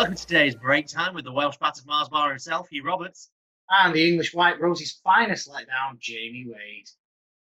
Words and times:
Welcome 0.00 0.16
to 0.16 0.26
today's 0.26 0.54
break 0.54 0.86
time 0.86 1.12
with 1.12 1.26
the 1.26 1.32
Welsh 1.32 1.58
battered 1.58 1.84
Mars 1.84 2.08
bar 2.08 2.30
himself, 2.30 2.70
Hugh 2.70 2.82
Roberts. 2.82 3.28
And 3.68 3.94
the 3.94 4.08
English 4.08 4.32
White 4.32 4.58
Roses' 4.58 4.98
finest 5.04 5.46
letdown, 5.46 5.98
Jamie 5.98 6.46
Wade. 6.48 6.88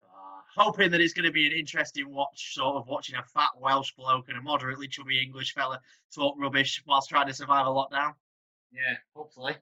Uh, 0.03 0.41
hoping 0.55 0.89
that 0.89 0.99
it's 0.99 1.13
going 1.13 1.25
to 1.25 1.31
be 1.31 1.45
an 1.45 1.51
interesting 1.51 2.09
watch, 2.09 2.55
sort 2.55 2.77
of 2.77 2.87
watching 2.87 3.15
a 3.15 3.21
fat 3.21 3.51
Welsh 3.59 3.93
bloke 3.95 4.29
and 4.29 4.39
a 4.39 4.41
moderately 4.41 4.87
chubby 4.87 5.21
English 5.21 5.53
fella 5.53 5.79
talk 6.15 6.33
rubbish 6.39 6.81
whilst 6.87 7.09
trying 7.09 7.27
to 7.27 7.33
survive 7.35 7.67
a 7.67 7.69
lockdown. 7.69 8.15
Yeah, 8.71 8.95
hopefully. 9.15 9.55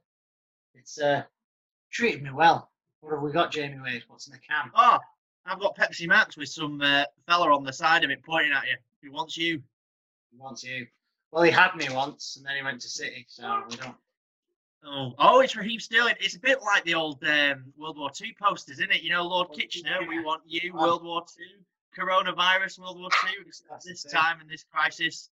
It's 0.74 0.98
uh, 0.98 1.24
treated 1.92 2.24
me 2.24 2.32
well. 2.32 2.72
What 3.02 3.12
have 3.12 3.22
we 3.22 3.34
got, 3.34 3.52
Jamie 3.52 3.82
Wade? 3.84 4.06
What's 4.08 4.28
in 4.28 4.32
the 4.32 4.40
can? 4.40 4.72
Oh, 4.74 5.00
I've 5.46 5.60
got 5.60 5.76
Pepsi 5.76 6.08
Max 6.08 6.38
with 6.38 6.48
some 6.48 6.80
uh, 6.80 7.04
fella 7.28 7.54
on 7.54 7.66
the 7.66 7.74
side 7.74 8.06
of 8.06 8.10
it 8.10 8.24
pointing 8.24 8.54
at 8.54 8.64
you. 8.64 8.78
He 9.02 9.10
wants 9.10 9.36
you? 9.36 9.62
He 10.32 10.38
wants 10.38 10.64
you. 10.64 10.88
Well, 11.36 11.44
he 11.44 11.52
had 11.52 11.76
me 11.76 11.86
once, 11.92 12.38
and 12.38 12.46
then 12.46 12.56
he 12.56 12.64
went 12.64 12.80
to 12.80 12.88
City, 12.88 13.26
so 13.28 13.62
we 13.70 13.76
don't. 13.76 13.96
Oh, 14.86 15.12
oh, 15.20 15.42
it's 15.42 15.54
Raheem 15.54 15.82
Sterling. 15.82 16.16
It's 16.22 16.38
a 16.38 16.40
bit 16.40 16.62
like 16.62 16.86
the 16.86 16.94
old 16.94 17.22
um, 17.26 17.74
World 17.78 17.98
War 17.98 18.10
II 18.22 18.34
posters, 18.42 18.80
isn't 18.80 18.90
it? 18.90 19.02
You 19.02 19.10
know, 19.10 19.24
Lord 19.24 19.50
Kitchener, 19.52 20.00
we 20.08 20.24
want 20.24 20.44
you, 20.46 20.72
Um, 20.72 20.80
World 20.80 21.04
War 21.04 21.26
II, 21.38 21.46
coronavirus, 22.02 22.80
World 22.80 23.00
War 23.02 23.10
II. 23.28 23.52
This 23.84 24.04
time 24.04 24.40
in 24.40 24.48
this 24.48 24.64
crisis, 24.64 25.30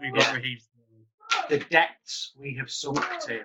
we've 0.00 0.12
got 0.12 0.24
Yeah. 0.24 0.34
Raheem 0.34 0.58
Sterling. 0.58 1.06
The 1.48 1.64
depths 1.70 2.32
we 2.36 2.56
have 2.56 2.68
sunk 2.68 2.98
to. 3.26 3.44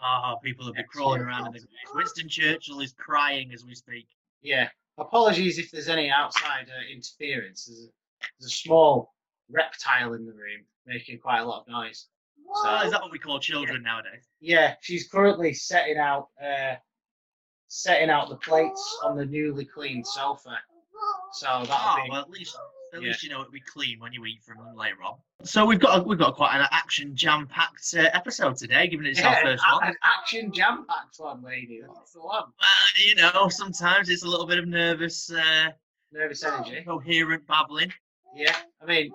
Ah, 0.00 0.36
people 0.36 0.64
have 0.64 0.74
been 0.74 0.86
crawling 0.86 1.20
around 1.20 1.48
in 1.48 1.52
the 1.52 1.58
graves. 1.58 1.94
Winston 1.94 2.30
Churchill 2.30 2.80
is 2.80 2.94
crying 2.94 3.52
as 3.52 3.62
we 3.62 3.74
speak. 3.74 4.08
Yeah. 4.40 4.70
Apologies 4.96 5.58
if 5.58 5.70
there's 5.70 5.90
any 5.90 6.08
outside 6.08 6.70
uh, 6.70 6.90
interference. 6.90 7.66
There's 7.66 7.88
a, 7.88 7.88
there's 8.40 8.50
a 8.52 8.56
small 8.56 9.12
reptile 9.50 10.14
in 10.14 10.24
the 10.24 10.32
room 10.32 10.64
making 10.86 11.18
quite 11.18 11.40
a 11.40 11.44
lot 11.44 11.62
of 11.62 11.68
noise. 11.68 12.06
Oh, 12.56 12.82
is 12.84 12.92
that 12.92 13.00
what 13.00 13.10
we 13.10 13.18
call 13.18 13.40
children 13.40 13.82
nowadays? 13.82 14.24
Yeah, 14.40 14.74
she's 14.80 15.08
currently 15.08 15.54
setting 15.54 15.96
out 15.96 16.28
uh, 16.42 16.74
setting 17.68 18.10
out 18.10 18.28
the 18.28 18.36
plates 18.36 18.98
on 19.02 19.16
the 19.16 19.24
newly 19.26 19.64
cleaned 19.64 20.06
sofa. 20.06 20.58
So 21.32 21.46
that'll 21.46 21.66
Oh, 21.72 21.96
be 22.04 22.10
well, 22.10 22.20
at 22.20 22.30
least 22.30 22.56
at 22.94 23.02
Yeah. 23.02 23.08
least 23.08 23.22
you 23.24 23.30
know 23.30 23.40
it'll 23.40 23.50
be 23.52 23.60
clean 23.60 23.98
when 23.98 24.12
you 24.12 24.24
eat 24.26 24.42
from 24.44 24.58
them 24.58 24.76
later 24.76 25.02
on. 25.04 25.16
So 25.42 25.64
we've 25.64 25.80
got 25.80 25.98
a, 26.00 26.02
we've 26.02 26.18
got 26.18 26.36
quite 26.36 26.54
an 26.56 26.66
action 26.70 27.16
jam 27.16 27.46
packed 27.48 27.92
uh, 27.96 28.02
episode 28.12 28.56
today, 28.56 28.86
given 28.86 29.06
it's 29.06 29.20
our 29.22 29.36
first 29.42 29.64
a- 29.68 29.74
one. 29.74 29.88
an 29.88 29.94
action 30.02 30.52
jam 30.52 30.86
packed 30.88 31.16
one, 31.18 31.42
lady. 31.42 31.80
That's 31.80 32.12
the 32.12 32.20
one. 32.20 32.44
Well, 32.60 33.04
you 33.04 33.14
know, 33.16 33.48
sometimes 33.48 34.08
it's 34.10 34.22
a 34.22 34.28
little 34.28 34.46
bit 34.46 34.58
of 34.58 34.68
nervous, 34.68 35.30
uh, 35.32 35.70
Nervous 36.12 36.44
energy. 36.44 36.82
coherent 36.86 37.44
babbling. 37.48 37.92
Yeah, 38.36 38.54
I 38.80 38.84
mean, 38.86 39.12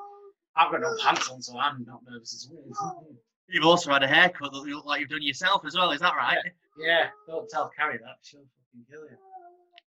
I've 0.55 0.71
got 0.71 0.81
no 0.81 0.95
pants 1.01 1.29
on, 1.29 1.41
so 1.41 1.57
I'm 1.57 1.85
not 1.87 2.01
nervous 2.09 2.33
as 2.33 2.49
well. 2.51 3.05
You've 3.47 3.65
also 3.65 3.91
had 3.91 4.03
a 4.03 4.07
haircut 4.07 4.51
that 4.51 4.63
you 4.67 4.75
look 4.75 4.85
like 4.85 4.99
you've 4.99 5.09
done 5.09 5.23
yourself 5.23 5.65
as 5.65 5.75
well. 5.75 5.91
Is 5.91 6.01
that 6.01 6.15
right? 6.15 6.37
Yeah, 6.77 7.07
don't 7.27 7.49
tell 7.49 7.71
Carrie 7.75 7.97
that. 7.97 8.17
She'll 8.21 8.41
fucking 8.41 8.85
kill 8.89 9.01
you. 9.01 9.17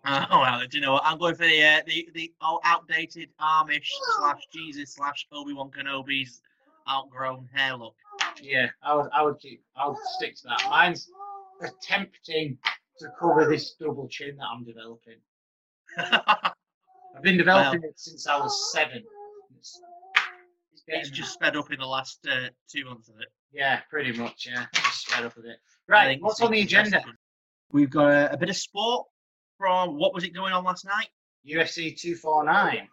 Uh, 0.05 0.27
oh 0.31 0.41
well, 0.41 0.61
do 0.67 0.79
you 0.79 0.83
know 0.83 0.95
what? 0.95 1.03
I'm 1.05 1.19
going 1.19 1.35
for 1.35 1.45
the 1.45 1.63
uh, 1.63 1.81
the 1.87 2.09
the 2.15 2.33
old 2.43 2.61
outdated 2.65 3.29
Amish 3.41 3.89
slash 4.17 4.41
Jesus 4.53 4.95
slash 4.95 5.27
Obi 5.33 5.53
Wan 5.53 5.71
Kenobi's 5.71 6.41
outgrown 6.89 7.49
hair 7.53 7.77
look. 7.77 7.95
Yeah, 8.43 8.69
I 8.83 8.95
would, 8.95 9.11
I 9.13 9.23
would 9.23 9.39
keep, 9.39 9.63
I 9.77 9.89
would 9.89 9.97
stick 10.17 10.37
to 10.37 10.43
that. 10.49 10.63
Mine's 10.71 11.11
attempting 11.61 12.57
to 12.99 13.09
cover 13.19 13.47
this 13.49 13.75
double 13.79 14.09
chin 14.09 14.37
that 14.37 14.47
I'm 14.47 14.65
developing. 14.65 15.19
I've 17.17 17.23
been 17.23 17.37
developing 17.37 17.83
it 17.85 17.99
since 17.99 18.27
I 18.27 18.39
was 18.39 18.73
seven. 18.73 19.03
It's, 19.59 19.81
it's 20.87 21.09
it's 21.09 21.17
just 21.17 21.35
sped 21.35 21.57
up 21.57 21.71
in 21.73 21.79
the 21.79 21.87
last 21.87 22.27
uh, 22.31 22.49
two 22.69 22.85
months 22.85 23.09
of 23.09 23.17
it. 23.21 23.29
yeah, 23.53 23.81
pretty 23.89 24.13
much. 24.13 24.49
Yeah, 24.51 24.67
just 24.73 25.09
sped 25.09 25.25
up 25.25 25.37
a 25.37 25.43
bit. 25.43 25.57
Right, 25.89 26.21
what's 26.21 26.41
on 26.41 26.53
the 26.53 26.61
agenda? 26.61 27.03
We've 27.73 27.91
got 27.91 28.11
a, 28.11 28.33
a 28.33 28.37
bit 28.37 28.51
of 28.51 28.57
sport 28.57 29.07
from 29.59 29.99
what 29.99 30.15
was 30.15 30.25
it 30.25 30.31
going 30.31 30.53
on 30.53 30.65
last 30.65 30.85
night? 30.85 31.09
UFC 31.47 31.97
249. 31.99 32.89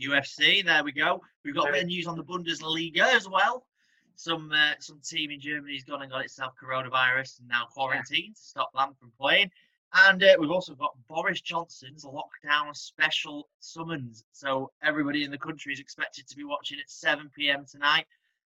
UFC. 0.00 0.64
There 0.64 0.84
we 0.84 0.92
go. 0.92 1.20
We've 1.44 1.54
got 1.54 1.68
a 1.68 1.72
bit 1.72 1.82
of 1.82 1.88
news 1.88 2.06
on 2.06 2.16
the 2.16 2.24
Bundesliga 2.24 3.14
as 3.14 3.28
well. 3.28 3.66
Some 4.14 4.52
uh, 4.52 4.74
some 4.78 5.00
team 5.04 5.30
in 5.30 5.40
Germany's 5.40 5.84
gone 5.84 6.02
and 6.02 6.10
got 6.10 6.24
itself 6.24 6.52
coronavirus 6.62 7.40
and 7.40 7.48
now 7.48 7.66
quarantined 7.70 8.36
to 8.36 8.42
stop 8.42 8.72
them 8.74 8.94
from 8.98 9.12
playing. 9.18 9.50
And 9.94 10.22
uh, 10.22 10.36
we've 10.38 10.50
also 10.50 10.74
got 10.74 10.96
Boris 11.08 11.40
Johnson's 11.40 12.04
lockdown 12.04 12.74
special 12.74 13.48
summons. 13.60 14.24
So 14.32 14.70
everybody 14.82 15.24
in 15.24 15.30
the 15.30 15.38
country 15.38 15.72
is 15.72 15.80
expected 15.80 16.26
to 16.28 16.36
be 16.36 16.44
watching 16.44 16.78
at 16.78 16.90
7 16.90 17.30
p.m. 17.36 17.66
tonight. 17.70 18.06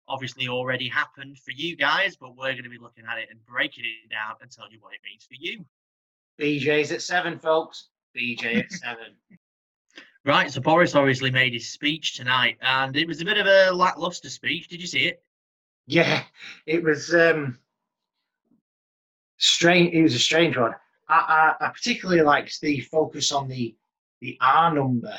Obviously, 0.08 0.48
already 0.48 0.88
happened 0.88 1.38
for 1.38 1.52
you 1.52 1.76
guys, 1.76 2.16
but 2.16 2.36
we're 2.36 2.52
going 2.52 2.64
to 2.64 2.70
be 2.70 2.78
looking 2.78 3.04
at 3.08 3.18
it 3.18 3.28
and 3.30 3.44
breaking 3.46 3.84
it 3.84 4.10
down 4.10 4.34
and 4.40 4.50
telling 4.50 4.72
you 4.72 4.78
what 4.80 4.94
it 4.94 5.00
means 5.04 5.24
for 5.24 5.34
you. 5.38 5.64
BJ's 6.40 6.90
at 6.92 7.02
seven, 7.02 7.38
folks. 7.38 7.88
BJ 8.16 8.64
at 8.64 8.72
seven. 8.72 9.14
Right, 10.24 10.50
so 10.50 10.60
Boris 10.60 10.94
obviously 10.94 11.30
made 11.30 11.52
his 11.52 11.70
speech 11.70 12.16
tonight, 12.16 12.58
and 12.60 12.96
it 12.96 13.06
was 13.06 13.20
a 13.20 13.24
bit 13.24 13.38
of 13.38 13.46
a 13.46 13.70
lackluster 13.70 14.28
speech. 14.30 14.68
Did 14.68 14.80
you 14.80 14.86
see 14.86 15.06
it? 15.06 15.22
Yeah, 15.86 16.22
it 16.66 16.82
was 16.82 17.14
um 17.14 17.58
strange. 19.38 19.94
It 19.94 20.02
was 20.02 20.14
a 20.14 20.18
strange 20.18 20.56
one. 20.56 20.74
I, 21.08 21.54
I, 21.60 21.66
I 21.66 21.68
particularly 21.70 22.22
liked 22.22 22.60
the 22.60 22.80
focus 22.80 23.32
on 23.32 23.48
the 23.48 23.74
the 24.20 24.36
R 24.40 24.74
number. 24.74 25.14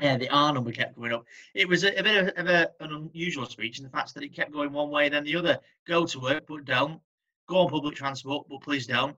Yeah, 0.00 0.16
the 0.16 0.28
R 0.30 0.52
number 0.52 0.72
kept 0.72 0.96
going 0.96 1.12
up. 1.12 1.24
It 1.54 1.68
was 1.68 1.84
a, 1.84 1.98
a 1.98 2.02
bit 2.02 2.16
of, 2.16 2.28
of 2.36 2.46
a, 2.48 2.70
an 2.80 2.92
unusual 2.92 3.46
speech 3.46 3.78
in 3.78 3.84
the 3.84 3.90
fact 3.90 4.14
that 4.14 4.22
it 4.22 4.34
kept 4.34 4.52
going 4.52 4.72
one 4.72 4.90
way 4.90 5.08
then 5.08 5.24
the 5.24 5.36
other. 5.36 5.58
Go 5.86 6.06
to 6.06 6.20
work, 6.20 6.44
but 6.46 6.64
don't. 6.64 7.00
Go 7.48 7.58
on 7.58 7.70
public 7.70 7.94
transport, 7.96 8.46
but 8.48 8.60
please 8.62 8.86
don't. 8.86 9.16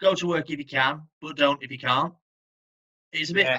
Go 0.00 0.14
to 0.14 0.26
work 0.26 0.50
if 0.50 0.58
you 0.58 0.64
can, 0.64 1.02
but 1.20 1.36
don't 1.36 1.62
if 1.62 1.70
you 1.70 1.78
can't. 1.78 2.12
It's 3.12 3.30
a 3.30 3.34
bit, 3.34 3.46
Yeah. 3.46 3.58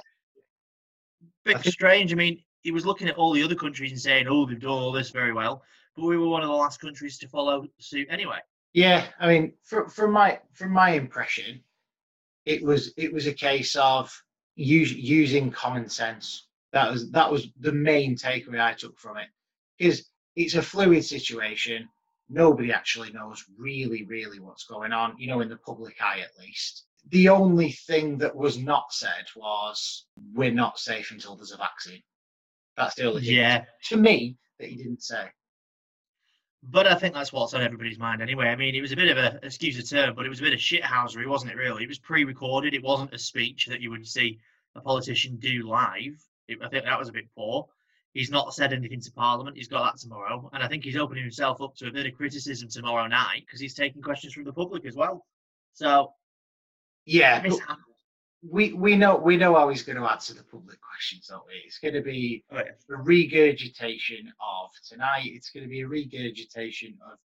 bit 1.43 1.63
strange. 1.65 2.11
I 2.11 2.15
mean, 2.15 2.43
he 2.63 2.71
was 2.71 2.85
looking 2.85 3.07
at 3.07 3.15
all 3.15 3.31
the 3.31 3.43
other 3.43 3.55
countries 3.55 3.91
and 3.91 3.99
saying, 4.01 4.27
"Oh, 4.27 4.45
they've 4.45 4.59
done 4.59 4.71
all 4.71 4.91
this 4.91 5.11
very 5.11 5.33
well," 5.33 5.63
but 5.95 6.05
we 6.05 6.17
were 6.17 6.27
one 6.27 6.41
of 6.41 6.49
the 6.49 6.55
last 6.55 6.79
countries 6.81 7.17
to 7.19 7.27
follow 7.27 7.67
suit 7.79 8.07
anyway. 8.09 8.39
Yeah, 8.73 9.07
I 9.19 9.27
mean, 9.27 9.53
from 9.63 9.89
from 9.89 10.11
my 10.11 10.41
from 10.53 10.71
my 10.71 10.89
impression, 10.91 11.63
it 12.45 12.63
was 12.63 12.93
it 12.97 13.11
was 13.11 13.27
a 13.27 13.33
case 13.33 13.75
of 13.75 14.11
use, 14.55 14.91
using 14.91 15.51
common 15.51 15.89
sense. 15.89 16.47
That 16.71 16.91
was 16.91 17.11
that 17.11 17.31
was 17.31 17.47
the 17.59 17.71
main 17.71 18.15
takeaway 18.15 18.59
I 18.59 18.73
took 18.73 18.97
from 18.99 19.17
it, 19.17 19.27
because 19.77 20.09
it's 20.35 20.55
a 20.55 20.61
fluid 20.61 21.03
situation. 21.03 21.89
Nobody 22.29 22.71
actually 22.71 23.11
knows 23.11 23.45
really, 23.57 24.03
really 24.05 24.39
what's 24.39 24.65
going 24.65 24.91
on. 24.91 25.15
You 25.17 25.27
know, 25.27 25.41
in 25.41 25.49
the 25.49 25.57
public 25.57 26.01
eye, 26.01 26.19
at 26.21 26.37
least. 26.39 26.85
The 27.09 27.29
only 27.29 27.71
thing 27.71 28.17
that 28.17 28.35
was 28.35 28.57
not 28.57 28.91
said 28.91 29.25
was, 29.35 30.07
"We're 30.33 30.51
not 30.51 30.79
safe 30.79 31.11
until 31.11 31.35
there's 31.35 31.51
a 31.51 31.57
vaccine." 31.57 32.01
That's 32.75 32.95
the 32.95 33.05
only 33.05 33.21
thing 33.21 33.35
Yeah, 33.35 33.65
to 33.89 33.97
me 33.97 34.37
that 34.59 34.69
he 34.69 34.75
didn't 34.75 35.03
say. 35.03 35.29
But 36.67 36.87
I 36.87 36.95
think 36.95 37.13
that's 37.13 37.31
what's 37.31 37.53
on 37.53 37.61
everybody's 37.61 37.99
mind 37.99 38.21
anyway. 38.21 38.47
I 38.47 38.55
mean, 38.55 38.73
it 38.75 38.81
was 38.81 38.91
a 38.91 38.95
bit 38.95 39.15
of 39.15 39.17
a, 39.17 39.39
excuse 39.43 39.77
the 39.77 39.83
term, 39.83 40.15
but 40.15 40.25
it 40.25 40.29
was 40.29 40.39
a 40.39 40.43
bit 40.43 40.53
of 40.53 40.59
shithousery, 40.59 41.27
wasn't 41.27 41.51
it, 41.51 41.57
really? 41.57 41.83
It 41.83 41.89
was 41.89 41.99
pre 41.99 42.23
recorded. 42.23 42.73
It 42.73 42.83
wasn't 42.83 43.13
a 43.13 43.19
speech 43.19 43.67
that 43.67 43.81
you 43.81 43.91
would 43.91 44.07
see 44.07 44.39
a 44.75 44.81
politician 44.81 45.37
do 45.37 45.67
live. 45.67 46.15
It, 46.47 46.57
I 46.63 46.69
think 46.69 46.85
that 46.85 46.99
was 46.99 47.09
a 47.09 47.13
bit 47.13 47.29
poor. 47.35 47.67
He's 48.13 48.31
not 48.31 48.53
said 48.53 48.73
anything 48.73 49.01
to 49.01 49.11
Parliament. 49.11 49.57
He's 49.57 49.67
got 49.67 49.83
that 49.83 49.99
tomorrow. 49.99 50.49
And 50.53 50.63
I 50.63 50.67
think 50.67 50.85
he's 50.85 50.95
opening 50.95 51.23
himself 51.23 51.61
up 51.61 51.75
to 51.75 51.87
a 51.87 51.91
bit 51.91 52.05
of 52.05 52.15
criticism 52.15 52.69
tomorrow 52.69 53.07
night 53.07 53.43
because 53.45 53.59
he's 53.59 53.75
taking 53.75 54.01
questions 54.01 54.33
from 54.33 54.45
the 54.45 54.53
public 54.53 54.85
as 54.85 54.95
well. 54.95 55.25
So, 55.73 56.13
Yeah, 57.05 57.41
mishap. 57.41 57.77
We 58.49 58.73
we 58.73 58.95
know 58.95 59.15
we 59.15 59.37
know 59.37 59.55
how 59.55 59.69
he's 59.69 59.83
going 59.83 59.97
to 59.97 60.05
answer 60.05 60.33
the 60.33 60.43
public 60.43 60.79
questions, 60.81 61.27
don't 61.27 61.45
we? 61.47 61.53
It's 61.65 61.79
going 61.79 61.93
to 61.93 62.01
be 62.01 62.43
Oh, 62.51 62.57
yeah. 62.57 62.63
a 62.89 63.01
regurgitation 63.01 64.31
of 64.39 64.69
tonight. 64.87 65.25
It's 65.25 65.49
going 65.49 65.63
to 65.63 65.69
be 65.69 65.81
a 65.81 65.87
regurgitation 65.87 66.97
of 67.11 67.17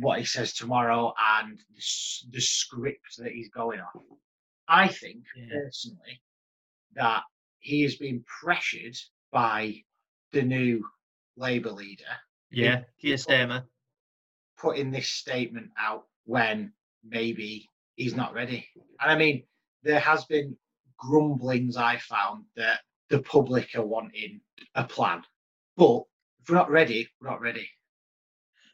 what 0.00 0.18
he 0.18 0.24
says 0.24 0.52
tomorrow 0.52 1.12
and 1.40 1.58
the, 1.58 1.82
the 2.30 2.40
script 2.40 3.16
that 3.18 3.32
he's 3.32 3.48
going 3.50 3.80
on. 3.80 4.02
I 4.68 4.88
think 4.88 5.24
Yeah. 5.36 5.46
personally 5.64 6.20
that 6.94 7.22
he 7.60 7.82
has 7.82 7.96
been 7.96 8.24
pressured 8.40 8.96
by 9.32 9.82
the 10.32 10.42
new 10.42 10.84
Labour 11.36 11.70
leader 11.70 12.04
Yeah, 12.50 12.82
Keir 13.00 13.16
Starmer. 13.16 13.64
putting 14.58 14.90
this 14.90 15.08
statement 15.08 15.70
out 15.78 16.06
when 16.24 16.72
maybe 17.04 17.68
he's 17.96 18.14
not 18.14 18.34
ready. 18.34 18.68
And 19.00 19.10
I 19.10 19.16
mean, 19.16 19.44
there 19.82 20.00
has 20.00 20.24
been 20.26 20.56
grumblings 20.98 21.76
I 21.76 21.96
found 21.98 22.44
that 22.56 22.80
the 23.08 23.22
public 23.22 23.74
are 23.76 23.86
wanting 23.86 24.40
a 24.74 24.84
plan. 24.84 25.22
But 25.76 26.02
if 26.40 26.48
we're 26.48 26.56
not 26.56 26.70
ready, 26.70 27.08
we're 27.20 27.30
not 27.30 27.40
ready. 27.40 27.68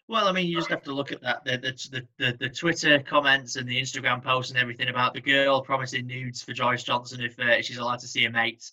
Well, 0.06 0.28
I 0.28 0.32
mean, 0.32 0.46
you 0.46 0.56
just 0.56 0.68
have 0.68 0.82
to 0.82 0.92
look 0.92 1.12
at 1.12 1.22
that 1.22 1.44
the 1.44 1.58
the, 1.58 2.06
the, 2.18 2.36
the 2.38 2.48
Twitter 2.50 2.98
comments 3.00 3.56
and 3.56 3.66
the 3.66 3.80
Instagram 3.80 4.22
posts 4.22 4.50
and 4.50 4.60
everything 4.60 4.88
about 4.88 5.14
the 5.14 5.20
girl 5.20 5.62
promising 5.62 6.06
nudes 6.06 6.42
for 6.42 6.52
Joyce 6.52 6.84
Johnson 6.84 7.22
if 7.22 7.38
uh, 7.38 7.62
she's 7.62 7.78
allowed 7.78 8.00
to 8.00 8.08
see 8.08 8.24
her 8.24 8.30
mates. 8.30 8.72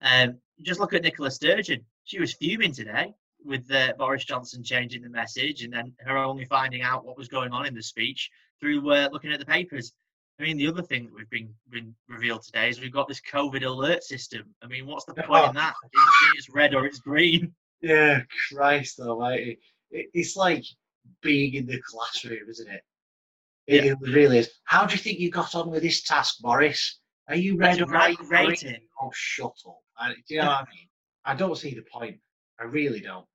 Um, 0.00 0.38
just 0.62 0.80
look 0.80 0.94
at 0.94 1.02
Nicola 1.02 1.30
Sturgeon. 1.30 1.84
She 2.04 2.18
was 2.18 2.32
fuming 2.32 2.72
today 2.72 3.12
with 3.44 3.70
uh, 3.70 3.92
Boris 3.98 4.24
Johnson 4.24 4.62
changing 4.62 5.02
the 5.02 5.10
message 5.10 5.62
and 5.62 5.72
then 5.72 5.92
her 6.00 6.16
only 6.16 6.44
finding 6.46 6.82
out 6.82 7.04
what 7.04 7.18
was 7.18 7.28
going 7.28 7.52
on 7.52 7.66
in 7.66 7.74
the 7.74 7.82
speech 7.82 8.30
through 8.58 8.90
uh, 8.90 9.08
looking 9.12 9.32
at 9.32 9.38
the 9.38 9.46
papers. 9.46 9.92
I 10.38 10.44
mean, 10.44 10.56
the 10.56 10.68
other 10.68 10.82
thing 10.82 11.04
that 11.04 11.14
we've 11.14 11.28
been 11.28 11.52
been 11.68 11.94
revealed 12.08 12.42
today 12.42 12.70
is 12.70 12.80
we've 12.80 12.90
got 12.92 13.06
this 13.06 13.20
COVID 13.20 13.64
alert 13.64 14.02
system. 14.02 14.54
I 14.62 14.66
mean, 14.66 14.86
what's 14.86 15.04
the 15.04 15.12
point 15.12 15.48
in 15.48 15.54
that? 15.56 15.74
It's, 15.92 16.38
it's 16.38 16.48
red 16.48 16.74
or 16.74 16.86
it's 16.86 17.00
green. 17.00 17.52
Yeah, 17.82 18.22
Christ 18.48 19.00
almighty. 19.00 19.58
It, 19.90 20.06
it's 20.14 20.36
like 20.36 20.64
being 21.22 21.54
in 21.54 21.66
the 21.66 21.80
classroom, 21.82 22.48
isn't 22.48 22.68
it? 22.70 22.82
It, 23.66 23.84
Yeah. 23.84 23.94
really 24.00 24.38
is. 24.38 24.50
How 24.64 24.86
do 24.86 24.92
you 24.94 24.98
think 25.00 25.18
you 25.18 25.30
got 25.30 25.54
on 25.54 25.70
with 25.70 25.82
this 25.82 26.02
task, 26.02 26.36
Boris? 26.40 27.00
Are 27.28 27.36
you 27.36 27.56
Let's 27.56 27.80
or 27.80 27.86
rate 27.86 28.62
it. 28.64 28.82
Oh, 29.00 29.10
shut 29.14 29.52
up. 29.66 29.78
I, 29.98 30.12
do 30.14 30.34
you 30.34 30.40
know 30.40 30.46
what 30.48 30.66
I 30.68 30.70
mean? 30.74 30.88
I 31.24 31.34
don't 31.34 31.56
see 31.56 31.74
the 31.74 31.84
point. 31.92 32.18
I 32.60 32.64
really 32.64 33.00
don't. 33.00 33.26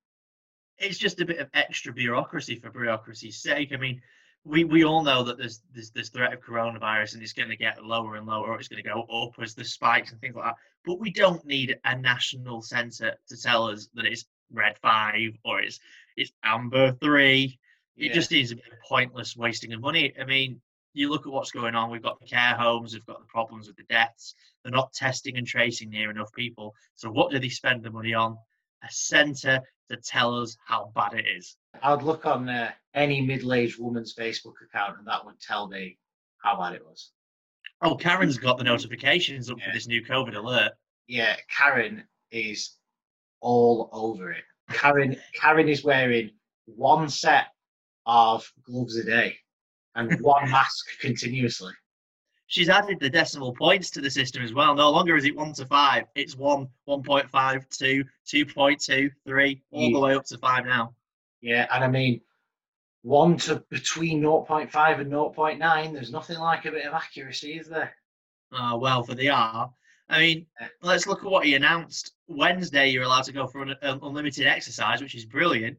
it's 0.77 0.97
just 0.97 1.21
a 1.21 1.25
bit 1.25 1.39
of 1.39 1.49
extra 1.53 1.93
bureaucracy 1.93 2.55
for 2.59 2.69
bureaucracy's 2.69 3.41
sake. 3.41 3.71
I 3.73 3.77
mean, 3.77 4.01
we, 4.43 4.63
we 4.65 4.83
all 4.83 5.03
know 5.03 5.23
that 5.23 5.37
there's, 5.37 5.61
there's 5.73 5.91
this 5.91 6.09
threat 6.09 6.33
of 6.33 6.41
coronavirus 6.41 7.13
and 7.13 7.23
it's 7.23 7.33
going 7.33 7.49
to 7.49 7.55
get 7.55 7.83
lower 7.83 8.15
and 8.17 8.27
lower, 8.27 8.47
or 8.47 8.59
it's 8.59 8.67
going 8.67 8.83
to 8.83 8.89
go 8.89 9.03
up 9.03 9.31
as 9.41 9.55
the 9.55 9.63
spikes 9.63 10.11
and 10.11 10.19
things 10.21 10.35
like 10.35 10.45
that. 10.45 10.55
But 10.85 10.99
we 10.99 11.11
don't 11.11 11.43
need 11.45 11.77
a 11.85 11.97
national 11.97 12.61
centre 12.61 13.15
to 13.29 13.41
tell 13.41 13.69
us 13.69 13.87
that 13.95 14.05
it's 14.05 14.25
red 14.51 14.77
five 14.79 15.31
or 15.43 15.61
it's 15.61 15.79
it's 16.17 16.31
amber 16.43 16.93
three. 16.93 17.59
It 17.97 18.07
Yeah. 18.07 18.13
just 18.13 18.31
is 18.31 18.51
a 18.51 18.55
bit 18.55 18.65
of 18.71 18.79
pointless 18.87 19.35
wasting 19.35 19.73
of 19.73 19.81
money. 19.81 20.13
I 20.19 20.25
mean, 20.25 20.61
you 20.93 21.09
look 21.09 21.25
at 21.27 21.31
what's 21.33 21.51
going 21.51 21.75
on. 21.75 21.89
We've 21.89 22.01
got 22.01 22.19
the 22.19 22.25
care 22.27 22.55
homes. 22.55 22.93
We've 22.93 23.05
got 23.05 23.19
the 23.19 23.25
problems 23.27 23.67
with 23.67 23.75
the 23.75 23.83
deaths. 23.83 24.33
They're 24.63 24.71
not 24.71 24.93
testing 24.93 25.37
and 25.37 25.45
tracing 25.45 25.89
near 25.89 26.09
enough 26.09 26.31
people. 26.33 26.73
So 26.95 27.09
what 27.11 27.31
do 27.31 27.39
they 27.39 27.49
spend 27.49 27.83
the 27.83 27.91
money 27.91 28.13
on? 28.13 28.37
A 28.83 28.87
centre 28.91 29.61
to 29.89 29.97
tell 29.97 30.39
us 30.41 30.55
how 30.65 30.91
bad 30.95 31.13
it 31.13 31.25
is. 31.27 31.57
I'd 31.83 32.01
look 32.03 32.25
on 32.25 32.47
uh, 32.47 32.71
any 32.93 33.21
middle-aged 33.21 33.77
woman's 33.79 34.15
Facebook 34.15 34.53
account, 34.63 34.97
and 34.99 35.07
that 35.07 35.25
would 35.25 35.39
tell 35.41 35.67
me 35.67 35.97
how 36.37 36.57
bad 36.59 36.73
it 36.75 36.85
was. 36.85 37.11
Oh, 37.81 37.95
Karen's 37.95 38.37
got 38.37 38.57
the 38.57 38.63
notifications 38.63 39.49
up 39.49 39.59
Yeah. 39.59 39.67
for 39.67 39.73
this 39.73 39.87
new 39.87 40.03
COVID 40.03 40.35
alert. 40.35 40.71
Yeah, 41.07 41.35
Karen 41.49 42.07
is 42.31 42.77
all 43.41 43.89
over 43.91 44.31
it. 44.31 44.43
Karen, 44.71 45.15
Karen 45.39 45.69
is 45.69 45.83
wearing 45.83 46.31
one 46.65 47.09
set 47.09 47.47
of 48.05 48.51
gloves 48.63 48.97
a 48.97 49.03
day 49.03 49.37
and 49.95 50.19
one 50.21 50.49
mask 50.49 50.85
continuously. 50.99 51.73
She's 52.47 52.69
added 52.69 52.99
the 52.99 53.09
decimal 53.09 53.53
points 53.53 53.89
to 53.91 54.01
the 54.01 54.09
system 54.09 54.43
as 54.43 54.53
well. 54.53 54.75
No 54.75 54.91
longer 54.91 55.15
is 55.15 55.25
it 55.25 55.35
one 55.35 55.53
to 55.53 55.65
five, 55.65 56.05
it's 56.15 56.35
one, 56.35 56.67
1.5, 56.87 57.69
2, 57.69 58.03
2.2, 58.27 59.11
3, 59.25 59.63
all 59.71 59.91
the 59.91 59.99
way 59.99 60.15
up 60.15 60.25
to 60.25 60.37
five 60.37 60.65
now. 60.65 60.93
Yeah, 61.41 61.67
and 61.73 61.83
I 61.83 61.87
mean, 61.87 62.21
one 63.01 63.37
to 63.37 63.63
between 63.69 64.21
0.5 64.21 64.99
and 64.99 65.11
0.9, 65.11 65.93
there's 65.93 66.11
nothing 66.11 66.39
like 66.39 66.65
a 66.65 66.71
bit 66.71 66.85
of 66.85 66.93
accuracy, 66.93 67.57
is 67.57 67.67
there? 67.67 67.95
Uh, 68.51 68.77
well, 68.79 69.03
for 69.03 69.15
the 69.15 69.29
R. 69.29 69.71
I 70.09 70.19
mean, 70.19 70.45
let's 70.81 71.07
look 71.07 71.23
at 71.23 71.31
what 71.31 71.45
he 71.45 71.55
announced. 71.55 72.13
Wednesday, 72.27 72.89
you're 72.89 73.03
allowed 73.03 73.23
to 73.23 73.31
go 73.31 73.47
for 73.47 73.63
an, 73.63 73.75
un- 73.81 73.99
unlimited 74.03 74.45
exercise, 74.45 75.01
which 75.01 75.15
is 75.15 75.25
brilliant. 75.25 75.77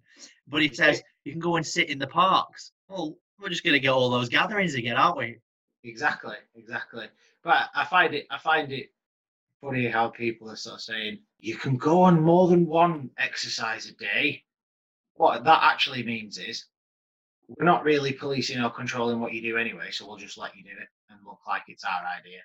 But 0.48 0.62
he 0.62 0.74
says 0.74 1.02
you 1.24 1.32
can 1.32 1.40
go 1.40 1.56
and 1.56 1.66
sit 1.66 1.90
in 1.90 1.98
the 1.98 2.06
parks. 2.06 2.72
Well, 2.88 3.16
we're 3.40 3.48
just 3.48 3.64
going 3.64 3.74
to 3.74 3.80
get 3.80 3.92
all 3.92 4.10
those 4.10 4.28
gatherings 4.28 4.74
again, 4.74 4.96
aren't 4.96 5.18
we? 5.18 5.38
Exactly, 5.84 6.36
exactly. 6.56 7.06
But 7.44 7.68
I 7.74 7.84
find 7.84 8.14
it, 8.14 8.26
I 8.30 8.38
find 8.38 8.72
it 8.72 8.90
funny 9.60 9.86
how 9.86 10.08
people 10.08 10.50
are 10.50 10.56
sort 10.56 10.76
of 10.76 10.80
saying 10.80 11.18
you 11.38 11.56
can 11.56 11.76
go 11.76 12.02
on 12.02 12.20
more 12.20 12.48
than 12.48 12.66
one 12.66 13.10
exercise 13.18 13.86
a 13.86 13.94
day. 13.94 14.42
What 15.14 15.44
that 15.44 15.60
actually 15.62 16.02
means 16.02 16.38
is 16.38 16.66
we're 17.48 17.64
not 17.64 17.84
really 17.84 18.12
policing 18.12 18.60
or 18.60 18.70
controlling 18.70 19.20
what 19.20 19.32
you 19.32 19.40
do 19.40 19.56
anyway, 19.56 19.90
so 19.90 20.06
we'll 20.06 20.16
just 20.16 20.38
let 20.38 20.56
you 20.56 20.64
do 20.64 20.70
it 20.70 20.88
and 21.10 21.20
look 21.24 21.38
like 21.46 21.62
it's 21.68 21.84
our 21.84 22.02
idea. 22.18 22.40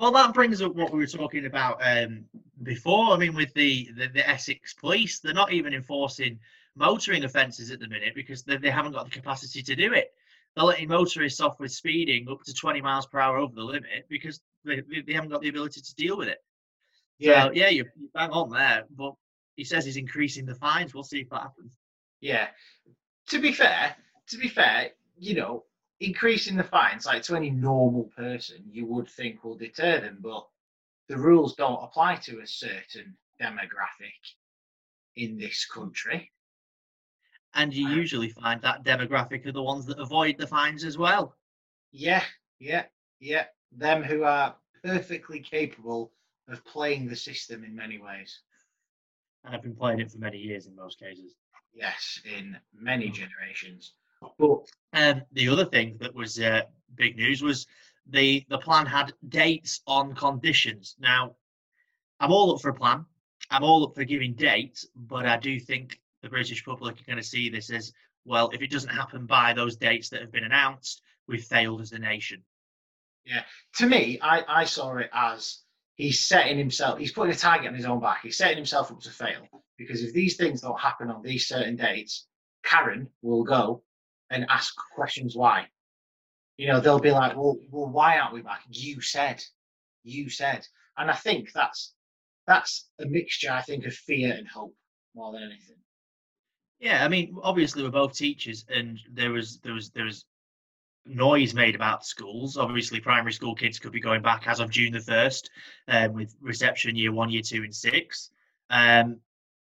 Well, 0.00 0.12
that 0.12 0.32
brings 0.32 0.62
up 0.62 0.74
what 0.74 0.92
we 0.92 0.98
were 0.98 1.06
talking 1.06 1.44
about 1.44 1.78
um, 1.82 2.24
before. 2.62 3.12
I 3.12 3.18
mean, 3.18 3.34
with 3.34 3.52
the, 3.52 3.90
the, 3.94 4.06
the 4.08 4.26
Essex 4.26 4.72
police, 4.72 5.20
they're 5.20 5.34
not 5.34 5.52
even 5.52 5.74
enforcing 5.74 6.38
motoring 6.74 7.24
offences 7.24 7.70
at 7.70 7.80
the 7.80 7.88
minute 7.88 8.14
because 8.14 8.42
they, 8.42 8.56
they 8.56 8.70
haven't 8.70 8.92
got 8.92 9.04
the 9.04 9.10
capacity 9.10 9.62
to 9.62 9.76
do 9.76 9.92
it. 9.92 10.14
They're 10.56 10.64
letting 10.64 10.88
motorists 10.88 11.42
off 11.42 11.60
with 11.60 11.70
speeding 11.70 12.30
up 12.30 12.42
to 12.44 12.54
20 12.54 12.80
miles 12.80 13.06
per 13.08 13.20
hour 13.20 13.36
over 13.36 13.54
the 13.54 13.62
limit 13.62 14.06
because 14.08 14.40
they, 14.64 14.82
they 15.06 15.12
haven't 15.12 15.28
got 15.28 15.42
the 15.42 15.50
ability 15.50 15.82
to 15.82 15.94
deal 15.96 16.16
with 16.16 16.28
it. 16.28 16.38
Yeah, 17.18 17.48
So, 17.48 17.52
yeah, 17.52 17.68
you're 17.68 17.92
bang 18.14 18.30
on 18.30 18.48
there. 18.48 18.84
But 18.96 19.12
he 19.56 19.64
says 19.64 19.84
he's 19.84 19.98
increasing 19.98 20.46
the 20.46 20.54
fines. 20.54 20.94
We'll 20.94 21.04
see 21.04 21.20
if 21.20 21.28
that 21.28 21.42
happens. 21.42 21.72
yeah. 22.22 22.46
To 23.28 23.38
be 23.38 23.52
fair, 23.52 23.94
to 24.28 24.38
be 24.38 24.48
fair, 24.48 24.92
you 25.18 25.34
know, 25.34 25.64
increasing 26.00 26.56
the 26.56 26.64
fines, 26.64 27.06
like 27.06 27.22
to 27.22 27.36
any 27.36 27.50
normal 27.50 28.04
person, 28.16 28.64
you 28.70 28.86
would 28.86 29.08
think 29.08 29.44
will 29.44 29.56
deter 29.56 30.00
them, 30.00 30.18
but 30.20 30.46
the 31.08 31.16
rules 31.16 31.54
don't 31.54 31.84
apply 31.84 32.16
to 32.16 32.40
a 32.40 32.46
certain 32.46 33.16
demographic 33.40 34.34
in 35.16 35.38
this 35.38 35.66
country. 35.66 36.32
And 37.54 37.74
you 37.74 37.88
uh, 37.88 37.90
usually 37.90 38.30
find 38.30 38.62
that 38.62 38.84
demographic 38.84 39.44
are 39.46 39.52
the 39.52 39.62
ones 39.62 39.84
that 39.86 39.98
avoid 39.98 40.38
the 40.38 40.46
fines 40.46 40.84
as 40.84 40.96
well. 40.96 41.36
Yeah, 41.92 42.22
yeah, 42.60 42.84
yeah. 43.18 43.46
Them 43.72 44.02
who 44.02 44.22
are 44.22 44.54
perfectly 44.84 45.40
capable 45.40 46.12
of 46.48 46.64
playing 46.64 47.08
the 47.08 47.16
system 47.16 47.64
in 47.64 47.74
many 47.74 47.98
ways. 47.98 48.40
And 49.44 49.54
I've 49.54 49.62
been 49.62 49.74
playing 49.74 50.00
it 50.00 50.10
for 50.10 50.18
many 50.18 50.38
years 50.38 50.66
in 50.66 50.76
most 50.76 51.00
cases. 51.00 51.34
Yes, 51.72 52.20
in 52.24 52.56
many 52.72 53.08
hmm. 53.08 53.14
generations. 53.14 53.94
But 54.38 54.66
Um, 54.92 55.22
the 55.32 55.48
other 55.48 55.64
thing 55.64 55.96
that 56.00 56.14
was 56.14 56.38
uh, 56.38 56.62
big 56.94 57.16
news 57.16 57.42
was 57.42 57.66
the 58.06 58.44
the 58.48 58.58
plan 58.58 58.86
had 58.86 59.12
dates 59.28 59.80
on 59.86 60.14
conditions. 60.14 60.96
Now, 60.98 61.36
I'm 62.18 62.32
all 62.32 62.54
up 62.54 62.60
for 62.60 62.70
a 62.70 62.74
plan. 62.74 63.06
I'm 63.50 63.64
all 63.64 63.84
up 63.84 63.94
for 63.94 64.04
giving 64.04 64.34
dates, 64.34 64.86
but 64.94 65.26
I 65.26 65.36
do 65.36 65.58
think 65.58 66.00
the 66.22 66.28
British 66.28 66.64
public 66.64 67.00
are 67.00 67.04
going 67.04 67.18
to 67.18 67.22
see 67.22 67.48
this 67.48 67.70
as 67.70 67.92
well. 68.24 68.50
If 68.50 68.62
it 68.62 68.70
doesn't 68.70 68.90
happen 68.90 69.26
by 69.26 69.54
those 69.54 69.76
dates 69.76 70.10
that 70.10 70.20
have 70.20 70.32
been 70.32 70.44
announced, 70.44 71.02
we've 71.26 71.44
failed 71.44 71.80
as 71.80 71.92
a 71.92 71.98
nation. 71.98 72.42
Yeah, 73.24 73.42
to 73.76 73.86
me, 73.86 74.18
I, 74.22 74.44
I 74.48 74.64
saw 74.64 74.96
it 74.96 75.10
as 75.12 75.60
he's 75.94 76.20
setting 76.20 76.58
himself, 76.58 76.98
he's 76.98 77.12
putting 77.12 77.34
a 77.34 77.36
target 77.36 77.68
on 77.68 77.74
his 77.74 77.84
own 77.84 78.00
back. 78.00 78.20
He's 78.22 78.36
setting 78.36 78.56
himself 78.56 78.90
up 78.90 79.00
to 79.00 79.10
fail. 79.10 79.46
Because 79.76 80.02
if 80.02 80.12
these 80.12 80.36
things 80.36 80.60
don't 80.60 80.78
happen 80.78 81.10
on 81.10 81.22
these 81.22 81.46
certain 81.46 81.76
dates, 81.76 82.26
Karen 82.64 83.08
will 83.22 83.44
go 83.44 83.82
and 84.30 84.46
ask 84.48 84.74
questions 84.94 85.36
why. 85.36 85.66
You 86.56 86.68
know, 86.68 86.80
they'll 86.80 86.98
be 86.98 87.10
like, 87.10 87.36
well, 87.36 87.56
well, 87.70 87.90
why 87.90 88.18
aren't 88.18 88.34
we 88.34 88.42
back? 88.42 88.62
You 88.68 89.00
said, 89.00 89.42
you 90.02 90.28
said. 90.28 90.66
And 90.96 91.10
I 91.10 91.14
think 91.14 91.52
that's 91.52 91.94
that's 92.46 92.88
a 93.00 93.06
mixture, 93.06 93.50
I 93.50 93.62
think, 93.62 93.86
of 93.86 93.94
fear 93.94 94.34
and 94.34 94.46
hope 94.46 94.74
more 95.14 95.32
than 95.32 95.42
anything. 95.42 95.76
Yeah, 96.80 97.04
I 97.04 97.08
mean, 97.08 97.36
obviously 97.42 97.82
we're 97.82 97.90
both 97.90 98.14
teachers, 98.14 98.64
and 98.68 98.98
there 99.12 99.30
was 99.30 99.58
there 99.60 99.74
was 99.74 99.90
there 99.90 100.04
was 100.04 100.24
noise 101.06 101.54
made 101.54 101.74
about 101.74 102.04
schools. 102.04 102.56
Obviously, 102.56 103.00
primary 103.00 103.32
school 103.32 103.54
kids 103.54 103.78
could 103.78 103.92
be 103.92 104.00
going 104.00 104.22
back 104.22 104.46
as 104.46 104.60
of 104.60 104.70
June 104.70 104.92
the 104.92 105.00
first, 105.00 105.50
um, 105.88 106.12
with 106.12 106.34
reception 106.40 106.96
year 106.96 107.12
one, 107.12 107.30
year 107.30 107.42
two, 107.42 107.62
and 107.62 107.74
six. 107.74 108.30
Um, 108.70 109.20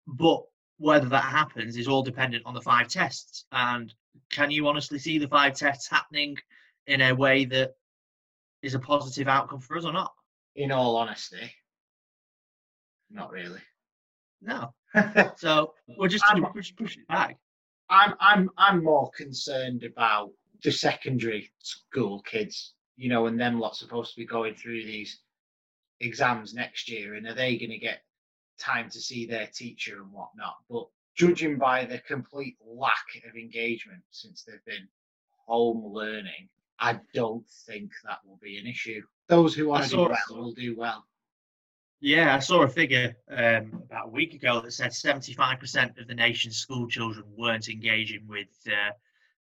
but 0.07 0.43
whether 0.81 1.07
that 1.07 1.23
happens 1.23 1.77
is 1.77 1.88
all 1.88 2.01
dependent 2.01 2.43
on 2.45 2.55
the 2.55 2.61
five 2.61 2.88
tests. 2.88 3.45
And 3.51 3.93
can 4.31 4.50
you 4.50 4.67
honestly 4.67 4.97
see 4.97 5.19
the 5.19 5.27
five 5.27 5.53
tests 5.53 5.88
happening 5.88 6.35
in 6.88 7.01
a 7.01 7.13
way 7.13 7.45
that 7.45 7.75
is 8.63 8.73
a 8.73 8.79
positive 8.79 9.27
outcome 9.27 9.59
for 9.59 9.77
us 9.77 9.85
or 9.85 9.93
not? 9.93 10.11
In 10.55 10.71
all 10.71 10.97
honesty, 10.97 11.51
not 13.11 13.31
really. 13.31 13.61
No. 14.41 14.73
So 15.38 15.73
we're 15.97 16.09
just 16.09 16.25
I'm- 16.27 16.41
we're 16.41 16.61
just 16.61 16.75
pushing 16.75 17.03
it 17.03 17.07
back. 17.07 17.38
I'm 17.89 18.13
I'm 18.19 18.50
I'm 18.57 18.83
more 18.83 19.09
concerned 19.15 19.83
about 19.83 20.31
the 20.63 20.71
secondary 20.71 21.51
school 21.59 22.21
kids, 22.23 22.73
you 22.97 23.07
know, 23.09 23.27
and 23.27 23.39
them 23.39 23.59
lot 23.59 23.75
supposed 23.75 24.13
to 24.13 24.19
be 24.19 24.25
going 24.25 24.55
through 24.55 24.83
these 24.83 25.19
exams 26.00 26.53
next 26.53 26.89
year, 26.89 27.13
and 27.15 27.27
are 27.27 27.33
they 27.33 27.57
going 27.57 27.71
to 27.71 27.77
get 27.77 28.01
time 28.61 28.89
to 28.89 28.99
see 28.99 29.25
their 29.25 29.47
teacher 29.47 30.01
and 30.01 30.11
whatnot? 30.11 30.55
But 30.69 30.87
judging 31.15 31.57
by 31.57 31.85
the 31.85 31.99
complete 31.99 32.57
lack 32.65 33.23
of 33.27 33.35
engagement 33.35 34.01
since 34.11 34.43
they've 34.43 34.65
been 34.65 34.87
home 35.47 35.93
learning, 35.93 36.49
I 36.79 36.99
don't 37.13 37.47
think 37.67 37.91
that 38.05 38.19
will 38.25 38.39
be 38.41 38.57
an 38.57 38.67
issue. 38.67 39.01
Those 39.27 39.53
who 39.53 39.67
want 39.67 39.85
to 39.85 39.89
do 39.89 39.97
well 39.97 40.43
will 40.43 40.53
do 40.53 40.75
well. 40.75 41.05
Yeah, 41.99 42.35
I 42.35 42.39
saw 42.39 42.63
a 42.63 42.67
figure 42.67 43.15
um, 43.29 43.83
about 43.85 44.07
a 44.07 44.11
week 44.11 44.33
ago 44.33 44.59
that 44.61 44.73
said 44.73 44.89
75% 44.89 46.01
of 46.01 46.07
the 46.07 46.15
nation's 46.15 46.57
school 46.57 46.87
children 46.87 47.25
weren't 47.37 47.69
engaging 47.69 48.25
with 48.27 48.49
uh, 48.67 48.91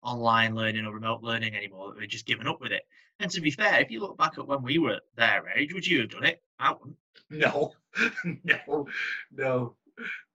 online 0.06 0.54
learning 0.54 0.86
or 0.86 0.94
remote 0.94 1.22
learning 1.22 1.54
anymore. 1.54 1.92
They'd 1.98 2.06
just 2.06 2.26
given 2.26 2.46
up 2.46 2.60
with 2.60 2.72
it. 2.72 2.82
And 3.20 3.30
to 3.30 3.40
be 3.40 3.50
fair, 3.50 3.80
if 3.80 3.90
you 3.90 4.00
look 4.00 4.16
back 4.16 4.38
at 4.38 4.46
when 4.46 4.62
we 4.62 4.78
were 4.78 5.00
their 5.16 5.44
age, 5.56 5.74
would 5.74 5.86
you 5.86 6.00
have 6.00 6.10
done 6.10 6.24
it? 6.24 6.42
I 6.58 6.72
wouldn't. 6.72 6.96
No, 7.30 7.72
no, 8.44 8.86
no, 9.34 9.74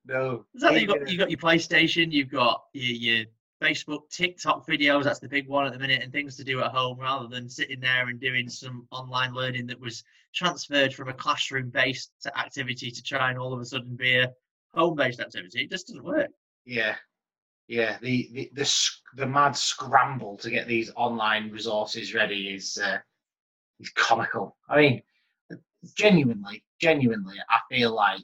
no. 0.06 0.46
Is 0.54 0.62
that 0.62 0.80
you 0.80 0.88
got 0.88 1.10
you 1.10 1.18
got 1.18 1.30
your 1.30 1.40
PlayStation, 1.40 2.12
you've 2.12 2.32
got 2.32 2.64
your, 2.74 3.16
your 3.16 3.26
Facebook, 3.62 4.10
TikTok 4.10 4.68
videos. 4.68 5.04
That's 5.04 5.20
the 5.20 5.30
big 5.30 5.48
one 5.48 5.68
at 5.68 5.74
the 5.74 5.80
minute, 5.80 6.02
and 6.02 6.12
things 6.12 6.36
to 6.38 6.44
do 6.44 6.62
at 6.62 6.72
home 6.72 7.00
rather 7.00 7.28
than 7.28 7.48
sitting 7.48 7.80
there 7.80 8.10
and 8.10 8.20
doing 8.20 8.50
some 8.50 8.88
online 8.92 9.34
learning 9.34 9.68
that 9.68 9.80
was 9.80 10.04
transferred 10.34 10.94
from 10.94 11.10
a 11.10 11.14
classroom-based 11.14 12.12
activity 12.36 12.90
to 12.90 13.04
try 13.04 13.30
and 13.30 13.40
all 13.40 13.54
of 13.54 13.60
a 13.60 13.66
sudden 13.66 13.96
be 13.96 14.18
a 14.18 14.32
home-based 14.74 15.20
activity. 15.20 15.64
It 15.64 15.70
just 15.70 15.88
doesn't 15.88 16.04
work. 16.04 16.30
Yeah, 16.66 16.96
yeah. 17.72 17.98
The 18.02 18.30
the 18.34 18.52
the, 18.54 18.90
the 19.16 19.26
mad 19.26 19.56
scramble 19.56 20.36
to 20.40 20.50
get 20.50 20.68
these 20.68 20.92
online 20.98 21.50
resources 21.52 22.14
ready 22.14 22.50
is 22.50 22.78
uh, 22.78 22.98
is 23.80 23.90
comical. 23.92 24.58
I 24.68 24.76
mean, 24.78 25.02
genuinely, 25.96 26.66
genuinely, 26.82 27.38
I 27.50 27.60
feel 27.70 27.96
like 27.96 28.20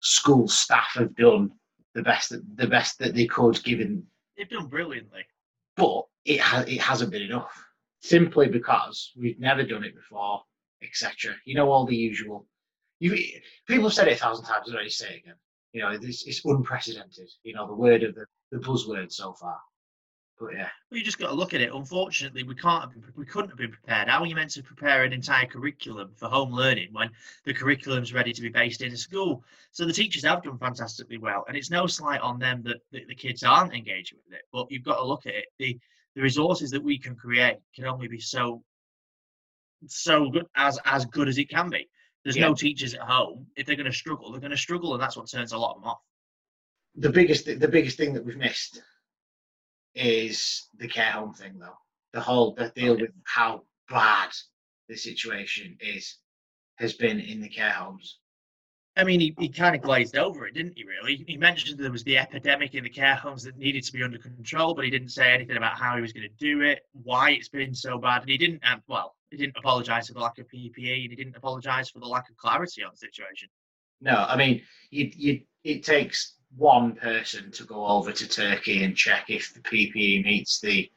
school 0.00 0.48
staff 0.48 0.90
have 0.94 1.16
done 1.16 1.50
the 1.94 2.02
best 2.02 2.28
that 2.28 2.42
the 2.56 2.66
best 2.66 2.98
that 2.98 3.14
they 3.14 3.26
could, 3.26 3.64
given, 3.64 4.06
They've 4.36 4.48
done 4.48 4.66
brilliantly. 4.66 5.24
but 5.76 6.04
it 6.26 6.40
has 6.40 6.68
it 6.68 6.80
hasn't 6.82 7.10
been 7.10 7.22
enough. 7.22 7.66
Simply 8.02 8.48
because 8.48 9.12
we've 9.16 9.40
never 9.40 9.62
done 9.62 9.84
it 9.84 9.94
before, 9.94 10.42
etc. 10.82 11.34
You 11.46 11.54
know 11.54 11.70
all 11.70 11.86
the 11.86 11.96
usual. 11.96 12.46
You 12.98 13.16
people 13.66 13.84
have 13.84 13.94
said 13.94 14.08
it 14.08 14.18
a 14.18 14.20
thousand 14.20 14.44
times. 14.44 14.70
Need 14.70 14.90
say 14.90 15.14
it 15.14 15.22
again. 15.24 15.36
You 15.72 15.82
know, 15.82 15.90
it's, 15.90 16.26
it's 16.26 16.44
unprecedented. 16.44 17.30
You 17.42 17.54
know, 17.54 17.66
the 17.66 17.74
word 17.74 18.02
of 18.02 18.14
the, 18.14 18.26
the 18.50 18.58
buzzword 18.58 19.12
so 19.12 19.32
far. 19.32 19.58
But 20.38 20.54
yeah, 20.54 20.68
Well, 20.90 20.96
you 20.98 21.04
just 21.04 21.18
got 21.18 21.28
to 21.28 21.34
look 21.34 21.52
at 21.52 21.60
it. 21.60 21.70
Unfortunately, 21.70 22.44
we 22.44 22.54
can't 22.54 22.84
have 22.84 22.92
been, 22.92 23.04
we 23.14 23.26
couldn't 23.26 23.50
have 23.50 23.58
been 23.58 23.70
prepared. 23.70 24.08
How 24.08 24.20
are 24.20 24.26
you 24.26 24.34
meant 24.34 24.50
to 24.52 24.62
prepare 24.62 25.04
an 25.04 25.12
entire 25.12 25.44
curriculum 25.44 26.12
for 26.16 26.30
home 26.30 26.50
learning 26.50 26.88
when 26.92 27.10
the 27.44 27.52
curriculum's 27.52 28.14
ready 28.14 28.32
to 28.32 28.40
be 28.40 28.48
based 28.48 28.80
in 28.80 28.90
a 28.90 28.96
school? 28.96 29.44
So 29.72 29.84
the 29.84 29.92
teachers 29.92 30.24
have 30.24 30.42
done 30.42 30.56
fantastically 30.58 31.18
well, 31.18 31.44
and 31.46 31.58
it's 31.58 31.70
no 31.70 31.86
slight 31.86 32.22
on 32.22 32.38
them 32.38 32.62
that, 32.62 32.78
that 32.92 33.06
the 33.06 33.14
kids 33.14 33.42
aren't 33.42 33.74
engaging 33.74 34.18
with 34.24 34.34
it. 34.34 34.46
But 34.50 34.70
you've 34.70 34.82
got 34.82 34.96
to 34.96 35.04
look 35.04 35.26
at 35.26 35.34
it. 35.34 35.44
The 35.58 35.78
the 36.16 36.22
resources 36.22 36.70
that 36.70 36.82
we 36.82 36.98
can 36.98 37.14
create 37.14 37.58
can 37.74 37.84
only 37.86 38.08
be 38.08 38.18
so 38.18 38.62
so 39.86 40.30
good 40.30 40.46
as 40.56 40.78
as 40.84 41.04
good 41.06 41.28
as 41.28 41.38
it 41.38 41.50
can 41.50 41.68
be. 41.68 41.88
There's 42.24 42.36
Yeah. 42.36 42.48
no 42.48 42.54
teachers 42.54 42.94
at 42.94 43.00
home. 43.00 43.46
If 43.56 43.66
they're 43.66 43.76
going 43.76 43.90
to 43.90 43.96
struggle, 43.96 44.30
they're 44.30 44.40
going 44.40 44.50
to 44.50 44.56
struggle, 44.56 44.92
and 44.94 45.02
that's 45.02 45.16
what 45.16 45.28
turns 45.30 45.52
a 45.52 45.58
lot 45.58 45.76
of 45.76 45.82
them 45.82 45.90
off. 45.90 46.00
the 46.96 47.10
biggest 47.10 47.46
the 47.46 47.68
biggest 47.68 47.96
thing 47.96 48.12
that 48.14 48.24
we've 48.24 48.36
missed 48.36 48.82
is 49.94 50.68
the 50.78 50.88
care 50.88 51.12
home 51.12 51.32
thing, 51.34 51.58
though. 51.58 51.78
The 52.12 52.20
whole 52.20 52.54
the 52.54 52.68
deal 52.70 52.92
Okay. 52.94 53.02
with 53.02 53.12
how 53.24 53.64
bad 53.88 54.30
the 54.88 54.96
situation 54.96 55.76
is 55.80 56.18
has 56.78 56.94
been 56.94 57.20
in 57.20 57.40
the 57.40 57.48
care 57.48 57.70
homes. 57.72 58.18
I 58.96 59.04
mean, 59.04 59.20
he, 59.20 59.34
he 59.38 59.48
kind 59.48 59.74
of 59.76 59.82
glazed 59.82 60.16
over 60.16 60.46
it, 60.46 60.54
didn't 60.54 60.76
he? 60.76 60.84
Really, 60.84 61.24
he 61.28 61.36
mentioned 61.36 61.78
there 61.78 61.92
was 61.92 62.02
the 62.04 62.18
epidemic 62.18 62.74
in 62.74 62.82
the 62.84 62.90
care 62.90 63.14
homes 63.14 63.44
that 63.44 63.56
needed 63.56 63.84
to 63.84 63.92
be 63.92 64.02
under 64.02 64.18
control, 64.18 64.74
but 64.74 64.84
he 64.84 64.90
didn't 64.90 65.10
say 65.10 65.32
anything 65.32 65.56
about 65.56 65.78
how 65.78 65.94
he 65.94 66.02
was 66.02 66.12
going 66.12 66.28
to 66.28 66.34
do 66.44 66.62
it, 66.62 66.82
why 66.92 67.30
it's 67.30 67.48
been 67.48 67.74
so 67.74 67.98
bad, 67.98 68.22
and 68.22 68.30
he 68.30 68.36
didn't. 68.36 68.62
Um, 68.64 68.82
well, 68.88 69.14
he 69.30 69.36
didn't 69.36 69.56
apologise 69.56 70.08
for 70.08 70.14
the 70.14 70.20
lack 70.20 70.38
of 70.38 70.46
PPE, 70.48 71.02
and 71.02 71.10
he 71.10 71.16
didn't 71.16 71.36
apologise 71.36 71.90
for 71.90 72.00
the 72.00 72.06
lack 72.06 72.28
of 72.28 72.36
clarity 72.36 72.82
on 72.82 72.90
the 72.92 72.98
situation. 72.98 73.48
No, 74.00 74.26
I 74.28 74.36
mean, 74.36 74.62
you, 74.90 75.10
you, 75.14 75.40
it 75.64 75.84
takes 75.84 76.34
one 76.56 76.94
person 76.96 77.50
to 77.52 77.64
go 77.64 77.86
over 77.86 78.12
to 78.12 78.28
Turkey 78.28 78.82
and 78.82 78.96
check 78.96 79.26
if 79.28 79.54
the 79.54 79.60
PPE 79.60 80.24
meets 80.24 80.60
the 80.60 80.90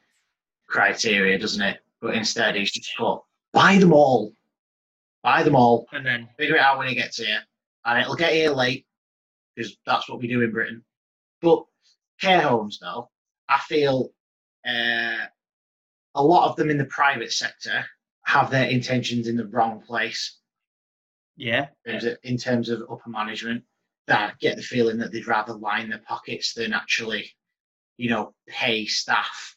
criteria, 0.66 1.38
doesn't 1.38 1.62
it? 1.62 1.78
But 2.00 2.14
instead, 2.14 2.56
he's 2.56 2.72
just 2.72 2.90
put 2.96 3.20
buy 3.52 3.78
them 3.78 3.92
all, 3.92 4.34
buy 5.22 5.42
them 5.42 5.54
all, 5.54 5.86
And 5.92 6.04
then, 6.04 6.28
figure 6.36 6.56
it 6.56 6.60
out 6.60 6.78
when 6.78 6.88
it 6.88 6.94
gets 6.94 7.18
here, 7.18 7.40
and 7.84 8.00
it'll 8.00 8.16
get 8.16 8.32
here 8.32 8.50
late 8.50 8.86
because 9.54 9.76
that's 9.86 10.08
what 10.08 10.18
we 10.18 10.26
do 10.26 10.42
in 10.42 10.50
Britain. 10.50 10.82
But 11.40 11.64
care 12.20 12.40
homes, 12.40 12.78
though, 12.80 13.10
I 13.48 13.60
feel 13.60 14.10
uh, 14.66 15.26
a 16.16 16.22
lot 16.22 16.48
of 16.48 16.56
them 16.56 16.70
in 16.70 16.78
the 16.78 16.86
private 16.86 17.32
sector 17.32 17.84
have 18.24 18.50
their 18.50 18.66
intentions 18.66 19.28
in 19.28 19.36
the 19.36 19.46
wrong 19.46 19.80
place 19.80 20.38
yeah, 21.36 21.66
in 21.84 21.92
terms 21.92 22.04
of, 22.04 22.18
in 22.22 22.36
terms 22.36 22.68
of 22.68 22.82
upper 22.90 23.10
management 23.10 23.64
that 24.06 24.38
get 24.38 24.56
the 24.56 24.62
feeling 24.62 24.98
that 24.98 25.12
they'd 25.12 25.26
rather 25.26 25.52
line 25.54 25.88
their 25.88 26.02
pockets 26.06 26.52
than 26.54 26.72
actually, 26.72 27.30
you 27.96 28.10
know, 28.10 28.34
pay 28.46 28.86
staff 28.86 29.56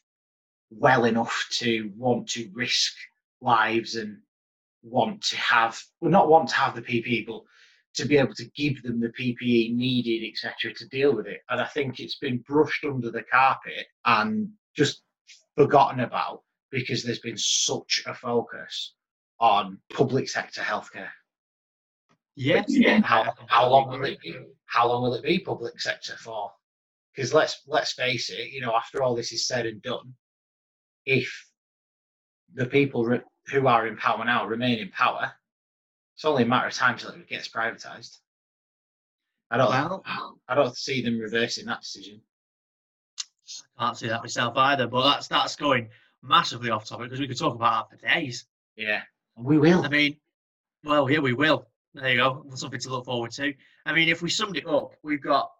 well 0.70 1.04
enough 1.04 1.46
to 1.50 1.92
want 1.96 2.28
to 2.30 2.50
risk 2.52 2.94
lives 3.40 3.94
and 3.94 4.18
want 4.82 5.22
to 5.22 5.36
have, 5.36 5.80
well, 6.00 6.10
not 6.10 6.28
want 6.28 6.48
to 6.48 6.54
have 6.54 6.74
the 6.74 6.82
PPE, 6.82 7.26
but 7.26 7.42
to 7.94 8.06
be 8.06 8.16
able 8.16 8.34
to 8.34 8.50
give 8.56 8.82
them 8.82 9.00
the 9.00 9.08
PPE 9.08 9.74
needed, 9.74 10.28
etc., 10.28 10.72
to 10.74 10.88
deal 10.88 11.14
with 11.14 11.26
it. 11.26 11.40
And 11.48 11.60
I 11.60 11.66
think 11.66 12.00
it's 12.00 12.18
been 12.18 12.38
brushed 12.38 12.84
under 12.84 13.10
the 13.10 13.22
carpet 13.22 13.86
and 14.04 14.48
just 14.74 15.02
forgotten 15.56 16.00
about 16.00 16.42
because 16.70 17.02
there's 17.02 17.20
been 17.20 17.38
such 17.38 18.02
a 18.06 18.14
focus 18.14 18.94
on 19.40 19.78
public 19.92 20.28
sector 20.28 20.60
healthcare. 20.60 21.10
yeah. 22.68 23.00
How, 23.00 23.32
how 23.48 23.68
long 23.68 23.88
will 23.88 24.04
it 24.04 24.20
be? 24.20 24.36
How 24.66 24.88
long 24.88 25.02
will 25.02 25.14
it 25.14 25.24
be 25.24 25.38
public 25.40 25.80
sector 25.80 26.14
for? 26.16 26.52
Because 27.14 27.34
let's 27.34 27.62
let's 27.66 27.92
face 27.92 28.30
it, 28.30 28.50
you 28.50 28.60
know, 28.60 28.74
after 28.76 29.02
all 29.02 29.16
this 29.16 29.32
is 29.32 29.46
said 29.46 29.66
and 29.66 29.82
done, 29.82 30.14
if 31.04 31.32
the 32.54 32.66
people 32.66 33.04
re- 33.04 33.22
who 33.48 33.66
are 33.66 33.86
in 33.86 33.96
power 33.96 34.24
now 34.24 34.46
remain 34.46 34.78
in 34.78 34.90
power, 34.90 35.32
it's 36.14 36.24
only 36.24 36.44
a 36.44 36.46
matter 36.46 36.68
of 36.68 36.74
time 36.74 36.96
till 36.96 37.10
it 37.10 37.28
gets 37.28 37.48
privatised. 37.48 38.18
I 39.50 39.56
don't. 39.56 39.70
Well, 39.70 40.04
I 40.46 40.54
don't 40.54 40.76
see 40.76 41.02
them 41.02 41.18
reversing 41.18 41.66
that 41.66 41.80
decision. 41.80 42.20
I 43.78 43.86
can't 43.86 43.96
see 43.96 44.08
that 44.08 44.20
myself 44.22 44.56
either. 44.56 44.86
But 44.86 45.10
that's 45.10 45.28
that's 45.28 45.56
going 45.56 45.88
massively 46.22 46.70
off 46.70 46.86
topic 46.86 47.06
because 47.06 47.20
we 47.20 47.28
could 47.28 47.38
talk 47.38 47.54
about 47.54 47.90
that 47.90 47.98
for 47.98 48.14
days. 48.14 48.46
Yeah, 48.76 49.02
we 49.36 49.58
will. 49.58 49.84
I 49.84 49.88
mean, 49.88 50.16
well, 50.84 51.06
here 51.06 51.22
we 51.22 51.32
will. 51.32 51.66
There 51.94 52.10
you 52.10 52.18
go. 52.18 52.44
Something 52.54 52.80
to 52.80 52.90
look 52.90 53.06
forward 53.06 53.32
to. 53.32 53.52
I 53.86 53.92
mean, 53.92 54.08
if 54.08 54.22
we 54.22 54.30
summed 54.30 54.56
it 54.56 54.66
up, 54.66 54.92
we've 55.02 55.22
got 55.22 55.50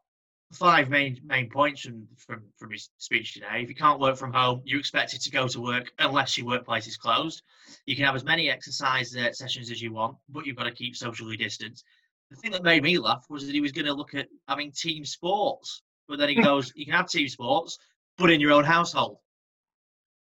five 0.52 0.88
main 0.88 1.20
main 1.24 1.50
points 1.50 1.82
from 1.82 2.06
from 2.16 2.42
from 2.56 2.70
his 2.70 2.90
speech 2.98 3.34
today. 3.34 3.62
If 3.62 3.68
you 3.68 3.74
can't 3.74 4.00
work 4.00 4.16
from 4.16 4.32
home, 4.32 4.62
you're 4.64 4.80
expected 4.80 5.20
to 5.22 5.30
go 5.30 5.48
to 5.48 5.60
work 5.60 5.90
unless 5.98 6.38
your 6.38 6.46
workplace 6.46 6.86
is 6.86 6.96
closed. 6.96 7.42
You 7.86 7.96
can 7.96 8.04
have 8.04 8.16
as 8.16 8.24
many 8.24 8.50
exercise 8.50 9.14
uh, 9.16 9.32
sessions 9.32 9.70
as 9.70 9.82
you 9.82 9.92
want, 9.92 10.16
but 10.28 10.46
you've 10.46 10.56
got 10.56 10.64
to 10.64 10.72
keep 10.72 10.96
socially 10.96 11.36
distanced. 11.36 11.84
The 12.30 12.36
thing 12.36 12.52
that 12.52 12.62
made 12.62 12.82
me 12.82 12.98
laugh 12.98 13.24
was 13.28 13.46
that 13.46 13.54
he 13.54 13.60
was 13.60 13.72
going 13.72 13.86
to 13.86 13.94
look 13.94 14.14
at 14.14 14.28
having 14.48 14.72
team 14.72 15.04
sports, 15.04 15.82
but 16.08 16.18
then 16.18 16.28
he 16.28 16.34
goes, 16.42 16.72
"You 16.74 16.84
can 16.84 16.94
have 16.94 17.08
team 17.08 17.28
sports, 17.28 17.78
but 18.16 18.30
in 18.30 18.40
your 18.40 18.52
own 18.52 18.64
household." 18.64 19.18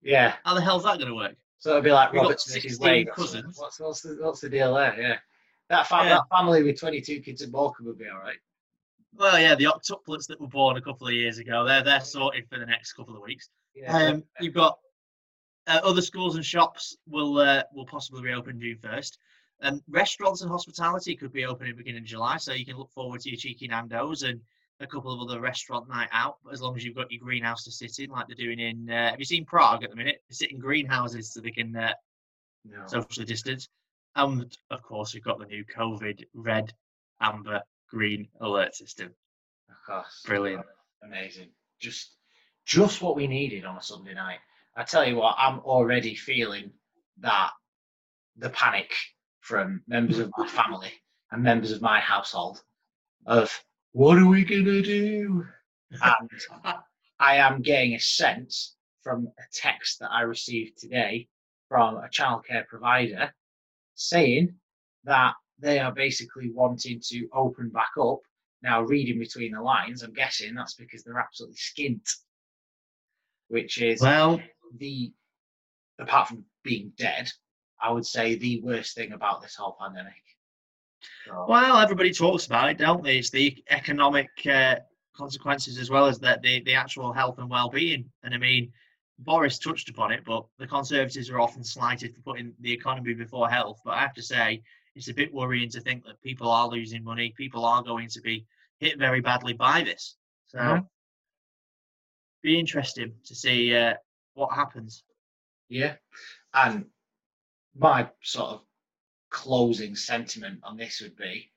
Yeah. 0.06 0.36
How 0.46 0.54
the 0.54 0.62
hell's 0.62 0.84
that 0.84 0.98
going 0.98 1.10
to 1.10 1.16
work? 1.16 1.36
So 1.58 1.72
it'd 1.72 1.84
be 1.84 1.92
like 1.92 2.14
We've 2.14 2.22
Robert 2.22 2.40
Smith's 2.40 2.64
16 2.64 2.86
leg. 2.88 3.08
or 3.10 3.16
something. 3.18 3.42
cousins. 3.42 3.58
What's, 3.60 3.80
what's 3.80 4.02
the 4.02 4.18
what's 4.22 4.40
the 4.42 4.50
deal 4.50 4.74
there? 4.76 4.96
Yeah. 5.00 5.18
That, 5.70 5.88
fam- 5.88 6.06
Yeah. 6.06 6.16
that 6.16 6.36
family 6.38 6.62
with 6.64 6.80
22 6.80 7.22
kids 7.22 7.42
at 7.42 7.50
Morecambe 7.52 7.88
would 7.88 7.98
be 7.98 8.08
all 8.08 8.20
right. 8.20 8.38
Well, 9.18 9.40
yeah, 9.40 9.56
the 9.56 9.64
octuplets 9.66 10.28
that 10.28 10.40
were 10.40 10.48
born 10.48 10.78
a 10.78 10.82
couple 10.82 11.08
of 11.08 11.14
years 11.14 11.38
ago, 11.40 11.66
they're 11.66 11.84
they're 11.84 12.02
sorted 12.02 12.48
for 12.50 12.60
the 12.60 12.66
next 12.66 12.94
couple 12.94 13.16
of 13.16 13.22
weeks. 13.24 13.50
Yeah. 13.74 13.96
Um, 13.98 14.24
you've 14.40 14.54
got 14.54 14.78
uh, 15.68 15.80
other 15.84 16.02
schools 16.02 16.36
and 16.36 16.46
shops 16.46 16.96
will 17.08 17.38
uh, 17.40 17.64
will 17.74 17.86
possibly 17.86 18.22
reopen 18.22 18.60
June 18.60 18.78
first. 18.84 19.18
Um, 19.62 19.82
restaurants 19.90 20.42
and 20.42 20.52
hospitality 20.52 21.16
could 21.16 21.32
be 21.32 21.46
open 21.46 21.66
in 21.68 21.72
the 21.72 21.78
beginning 21.78 22.02
of 22.02 22.08
July, 22.08 22.38
so 22.38 22.52
you 22.54 22.66
can 22.66 22.78
look 22.78 22.92
forward 22.92 23.22
to 23.22 23.30
your 23.30 23.38
cheeky 23.38 23.68
Nando's 23.70 24.22
and 24.24 24.40
a 24.80 24.88
couple 24.88 25.12
of 25.12 25.22
other 25.22 25.40
restaurant 25.40 25.88
night 25.88 26.10
out. 26.12 26.38
As 26.52 26.62
long 26.62 26.76
as 26.76 26.84
you've 26.84 26.96
got 26.96 27.12
your 27.12 27.22
greenhouse 27.22 27.64
to 27.64 27.72
sit 27.72 28.00
in, 28.00 28.10
like 28.10 28.28
they're 28.28 28.36
doing 28.36 28.60
in. 28.60 28.90
Uh, 28.90 29.12
have 29.12 29.20
you 29.20 29.26
seen 29.26 29.46
Prague 29.46 29.84
at 29.84 29.90
the 29.90 29.96
minute? 29.96 30.22
They 30.30 30.34
sit 30.34 30.52
in 30.52 30.60
greenhouses 30.60 31.34
so 31.34 31.42
they 31.42 31.52
can 31.52 31.76
uh, 31.76 31.94
no. 32.66 32.86
socially 32.88 33.26
distance. 33.26 33.70
And 34.16 34.56
of 34.72 34.82
course, 34.82 35.14
you've 35.14 35.24
got 35.24 35.40
the 35.40 35.46
new 35.46 35.66
COVID 35.66 36.24
red, 36.34 36.74
amber, 37.22 37.62
green 37.90 38.28
alert 38.42 38.76
system. 38.76 39.14
Of 39.70 39.76
course. 39.86 40.24
Brilliant. 40.26 40.66
Amazing. 41.04 41.50
Just 41.80 42.12
just 42.66 43.02
what 43.02 43.16
we 43.16 43.28
needed 43.28 43.66
on 43.66 43.78
a 43.78 43.82
Sunday 43.82 44.14
night. 44.14 44.40
I 44.76 44.84
tell 44.84 45.08
you 45.08 45.18
what, 45.18 45.36
I'm 45.38 45.60
already 45.60 46.16
feeling 46.16 46.72
that 47.20 47.52
the 48.38 48.50
panic 48.50 48.94
from 49.40 49.84
members 49.88 50.20
of 50.20 50.32
my 50.38 50.48
family 50.48 50.92
and 51.32 51.44
members 51.44 51.72
of 51.72 51.82
my 51.82 52.00
household 52.00 52.62
of 53.26 53.64
what 53.96 54.18
are 54.18 54.28
we 54.28 54.44
gonna 54.44 54.82
do? 54.82 55.46
And 56.02 56.30
I 57.18 57.38
am 57.38 57.62
getting 57.62 57.94
a 57.94 58.00
sense 58.00 58.76
from 59.02 59.28
a 59.40 59.44
text 59.54 60.00
that 60.00 60.12
I 60.12 60.24
received 60.24 60.78
today 60.78 61.30
from 61.70 61.96
a 61.96 62.10
childcare 62.10 62.68
provider 62.68 63.34
saying 63.94 64.54
that 65.06 65.36
they 65.60 65.80
are 65.80 65.94
basically 65.94 66.52
wanting 66.52 67.00
to 67.06 67.30
open 67.32 67.70
back 67.70 67.92
up. 67.98 68.20
Now, 68.62 68.82
reading 68.82 69.18
between 69.18 69.54
the 69.54 69.62
lines, 69.62 70.04
I'm 70.04 70.12
guessing 70.12 70.56
that's 70.56 70.74
because 70.74 71.06
they're 71.06 71.18
absolutely 71.18 71.56
skint, 71.56 72.06
which 73.48 73.82
is 73.82 74.02
Well, 74.02 74.42
the, 74.78 75.14
apart 76.00 76.28
from 76.28 76.44
being 76.66 76.92
dead, 76.98 77.32
I 77.82 77.92
would 77.92 78.06
say 78.06 78.36
the 78.36 78.60
worst 78.62 78.94
thing 78.94 79.14
about 79.14 79.42
this 79.42 79.56
whole 79.56 79.78
pandemic. 79.80 80.25
So, 81.26 81.46
well, 81.48 81.78
everybody 81.78 82.12
talks 82.12 82.46
about 82.46 82.70
it, 82.70 82.78
don't 82.78 83.04
they? 83.04 83.18
It's 83.18 83.30
the 83.30 83.64
economic 83.70 84.30
uh, 84.46 84.76
consequences 85.16 85.78
as 85.78 85.90
well 85.90 86.06
as 86.08 86.20
the, 86.20 86.40
the 86.44 86.62
the 86.62 86.74
actual 86.74 87.14
health 87.14 87.38
and 87.40 87.50
well-being. 87.50 88.10
And 88.24 88.34
I 88.34 88.38
mean, 88.38 88.72
Boris 89.20 89.58
touched 89.60 89.90
upon 89.90 90.12
it, 90.12 90.24
but 90.26 90.46
the 90.60 90.68
Conservatives 90.68 91.30
are 91.30 91.40
often 91.40 91.64
slighted 91.64 92.14
for 92.16 92.22
putting 92.22 92.54
the 92.60 92.72
economy 92.72 93.14
before 93.14 93.50
health. 93.50 93.80
But 93.84 93.96
I 93.96 94.02
have 94.02 94.14
to 94.16 94.24
say, 94.24 94.62
it's 94.96 95.10
a 95.10 95.14
bit 95.14 95.34
worrying 95.34 95.70
to 95.72 95.82
think 95.82 96.06
that 96.06 96.22
people 96.22 96.50
are 96.50 96.68
losing 96.68 97.04
money. 97.04 97.34
People 97.36 97.66
are 97.66 97.84
going 97.84 98.08
to 98.10 98.22
be 98.22 98.46
hit 98.80 98.98
very 98.98 99.22
badly 99.22 99.54
by 99.54 99.84
this. 99.84 100.16
So, 100.48 100.60
Mhm. 100.60 100.88
be 102.44 102.60
interesting 102.60 103.14
to 103.26 103.36
see 103.36 103.76
uh, 103.76 103.96
what 104.36 104.54
happens. 104.54 105.04
Yeah. 105.70 105.96
And 106.54 106.86
my 107.76 108.10
sort 108.22 108.52
of 108.52 108.62
closing 109.36 109.98
sentiment 109.98 110.62
on 110.64 110.78
this 110.78 111.02
would 111.02 111.18
be 111.18 111.52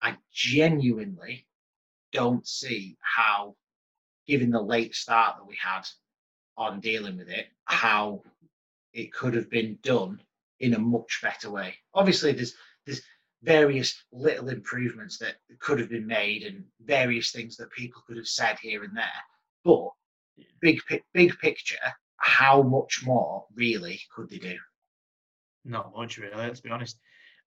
I 0.00 0.16
genuinely 0.32 1.48
don't 2.12 2.46
see 2.46 2.96
how, 3.00 3.56
given 4.28 4.50
the 4.50 4.62
late 4.62 4.94
start 4.94 5.36
that 5.36 5.46
we 5.46 5.56
had 5.60 5.82
on 6.56 6.78
dealing 6.78 7.16
with 7.18 7.28
it, 7.28 7.48
how 7.64 8.22
it 8.92 9.12
could 9.12 9.34
have 9.34 9.50
been 9.50 9.78
done 9.82 10.20
in 10.60 10.74
a 10.74 10.78
much 10.78 11.18
better 11.22 11.50
way. 11.50 11.74
Obviously, 11.92 12.30
there's 12.30 12.54
there's 12.86 13.02
various 13.42 14.00
little 14.12 14.48
improvements 14.48 15.18
that 15.18 15.34
could 15.58 15.80
have 15.80 15.90
been 15.90 16.06
made 16.06 16.44
and 16.44 16.64
various 16.84 17.32
things 17.32 17.56
that 17.56 17.72
people 17.72 18.00
could 18.06 18.16
have 18.16 18.28
said 18.28 18.58
here 18.60 18.84
and 18.84 18.96
there. 18.96 19.22
But 19.64 19.88
big 20.60 20.80
big 21.12 21.36
picture, 21.40 21.92
how 22.16 22.62
much 22.62 23.02
more 23.04 23.44
really 23.56 24.00
could 24.14 24.30
they 24.30 24.38
do? 24.38 24.56
Not 25.64 25.92
much, 25.96 26.16
really. 26.18 26.36
Let's 26.36 26.60
be 26.60 26.70
honest. 26.70 26.96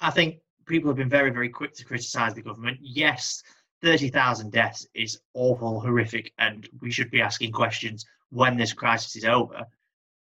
I 0.02 0.10
think 0.10 0.40
people 0.66 0.90
have 0.90 0.98
been 0.98 1.10
very, 1.10 1.30
very 1.30 1.50
quick 1.50 1.74
to 1.76 1.86
criticise 1.86 2.34
the 2.34 2.42
government. 2.42 2.80
Yes, 2.82 3.44
thirty 3.82 4.10
thousand 4.10 4.52
deaths 4.52 4.88
is 4.96 5.22
awful, 5.34 5.80
horrific, 5.80 6.34
and 6.40 6.68
we 6.82 6.92
should 6.92 7.12
be 7.12 7.22
asking 7.22 7.52
questions 7.52 8.06
when 8.30 8.58
this 8.58 8.74
crisis 8.74 9.16
is 9.16 9.26
over. 9.26 9.66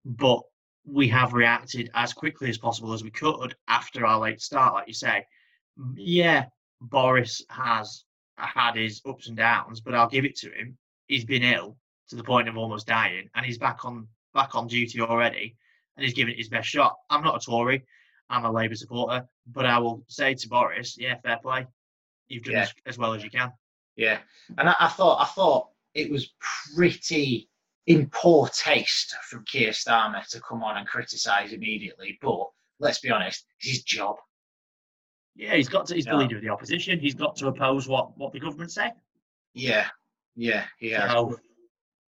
But 0.04 0.42
we 0.84 1.08
have 1.08 1.32
reacted 1.32 1.90
as 1.94 2.12
quickly 2.12 2.48
as 2.48 2.58
possible 2.58 2.92
as 2.92 3.04
we 3.04 3.10
could 3.10 3.54
after 3.68 4.04
our 4.04 4.18
late 4.18 4.40
start, 4.40 4.74
like 4.74 4.88
you 4.88 4.94
say. 4.94 5.24
Yeah, 5.94 6.46
Boris 6.80 7.44
has 7.50 8.04
had 8.36 8.74
his 8.74 9.00
ups 9.06 9.28
and 9.28 9.36
downs, 9.36 9.80
but 9.80 9.94
I'll 9.94 10.08
give 10.08 10.24
it 10.24 10.36
to 10.38 10.50
him. 10.50 10.76
He's 11.06 11.24
been 11.24 11.42
ill 11.42 11.76
to 12.08 12.16
the 12.16 12.24
point 12.24 12.48
of 12.48 12.56
almost 12.56 12.86
dying, 12.86 13.28
and 13.34 13.46
he's 13.46 13.58
back 13.58 13.84
on 13.84 14.08
back 14.34 14.54
on 14.54 14.66
duty 14.66 15.00
already, 15.00 15.56
and 15.96 16.04
he's 16.04 16.14
given 16.14 16.32
it 16.32 16.38
his 16.38 16.48
best 16.48 16.68
shot. 16.68 16.96
I'm 17.10 17.22
not 17.22 17.36
a 17.36 17.44
Tory, 17.44 17.84
I'm 18.30 18.44
a 18.44 18.52
Labour 18.52 18.74
supporter, 18.74 19.26
but 19.46 19.64
I 19.66 19.78
will 19.78 20.04
say 20.08 20.34
to 20.34 20.48
Boris, 20.48 20.96
yeah, 20.98 21.16
fair 21.22 21.38
play. 21.42 21.66
You've 22.28 22.44
done 22.44 22.54
Yeah. 22.54 22.62
as, 22.62 22.74
as 22.86 22.98
well 22.98 23.14
as 23.14 23.24
you 23.24 23.30
can. 23.30 23.52
Yeah, 23.96 24.18
and 24.58 24.68
I, 24.68 24.74
I 24.80 24.88
thought 24.88 25.20
I 25.20 25.24
thought 25.24 25.68
it 25.94 26.10
was 26.10 26.32
pretty 26.76 27.48
in 27.86 28.08
poor 28.10 28.48
taste 28.48 29.14
from 29.28 29.44
Keir 29.44 29.70
Starmer 29.70 30.26
to 30.28 30.40
come 30.40 30.62
on 30.62 30.76
and 30.76 30.86
criticise 30.86 31.52
immediately. 31.52 32.18
But 32.20 32.46
let's 32.78 33.00
be 33.00 33.10
honest, 33.10 33.44
it's 33.60 33.68
his 33.70 33.82
job. 33.82 34.16
Yeah, 35.34 35.54
he's 35.54 35.68
got 35.68 35.86
to. 35.86 35.94
He's 35.94 36.06
Yeah. 36.06 36.12
the 36.12 36.18
leader 36.18 36.36
of 36.36 36.42
the 36.42 36.50
opposition. 36.50 37.00
He's 37.00 37.14
got 37.14 37.34
to 37.36 37.48
oppose 37.48 37.88
what 37.88 38.16
what 38.18 38.32
the 38.32 38.40
government 38.40 38.70
say. 38.72 38.92
Yeah, 39.54 39.88
yeah, 40.36 40.66
yeah. 40.80 41.10
So, 41.12 41.40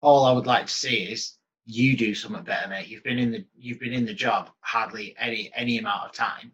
All 0.01 0.25
I 0.25 0.31
would 0.33 0.47
like 0.47 0.65
to 0.65 0.73
see 0.73 1.03
is 1.03 1.37
you 1.69 1.95
do 1.95 2.15
something 2.15 2.43
better, 2.43 2.67
mate. 2.67 2.87
You've 2.87 3.03
been 3.03 3.19
in 3.19 3.31
the 3.31 3.45
you've 3.55 3.79
been 3.79 3.93
in 3.93 4.05
the 4.05 4.13
job 4.13 4.49
hardly 4.61 5.15
any 5.19 5.51
any 5.55 5.77
amount 5.77 6.09
of 6.09 6.13
time, 6.13 6.51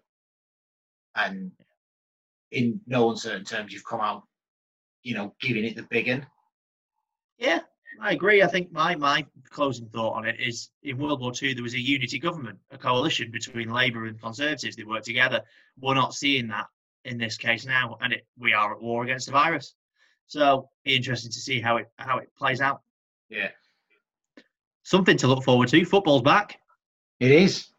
and 1.15 1.51
in 2.51 2.82
no 2.86 3.12
uncertain 3.12 3.45
terms, 3.45 3.71
you've 3.71 3.86
come 3.86 4.01
out, 4.01 4.23
you 5.04 5.15
know, 5.15 5.34
giving 5.39 5.63
it 5.63 5.78
the 5.78 5.84
big 5.84 6.10
one. 6.10 6.28
yeah, 7.38 7.60
I 8.01 8.12
agree. 8.12 8.43
I 8.43 8.47
think 8.47 8.73
my 8.73 8.95
my 8.95 9.25
closing 9.49 9.88
thought 9.88 10.15
on 10.15 10.25
it 10.25 10.36
is 10.39 10.69
in 10.84 10.97
World 10.97 11.21
War 11.21 11.32
Two 11.32 11.54
there 11.54 11.63
was 11.63 11.75
a 11.75 11.80
unity 11.80 12.19
government, 12.19 12.60
a 12.71 12.78
coalition 12.78 13.32
between 13.32 13.71
Labour 13.71 14.08
and 14.08 14.19
Conservatives. 14.21 14.75
They 14.75 14.84
worked 14.84 15.06
together. 15.06 15.41
We're 15.80 15.95
not 15.95 16.13
seeing 16.13 16.47
that 16.49 16.67
in 17.06 17.17
this 17.17 17.38
case 17.38 17.65
now, 17.65 17.97
and 18.01 18.12
it, 18.12 18.28
we 18.38 18.51
are 18.51 18.73
at 18.75 18.82
war 18.82 19.04
against 19.06 19.28
the 19.28 19.32
virus. 19.32 19.75
So, 20.28 20.69
be 20.84 20.95
interesting 20.95 21.32
to 21.32 21.39
see 21.39 21.62
how 21.62 21.78
it 21.78 21.89
how 21.95 22.17
it 22.17 22.36
plays 22.38 22.60
out. 22.60 22.82
Yeah, 23.30 23.51
Something 24.86 25.17
to 25.17 25.28
look 25.28 25.43
forward 25.43 25.67
to. 25.69 25.84
Football's 25.84 26.21
back, 26.21 26.60
it 27.19 27.32
is. 27.32 27.69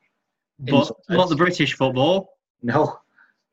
But 0.58 0.90
not 1.08 1.28
the 1.28 1.36
British 1.36 1.74
football. 1.74 2.36
No, 2.62 2.98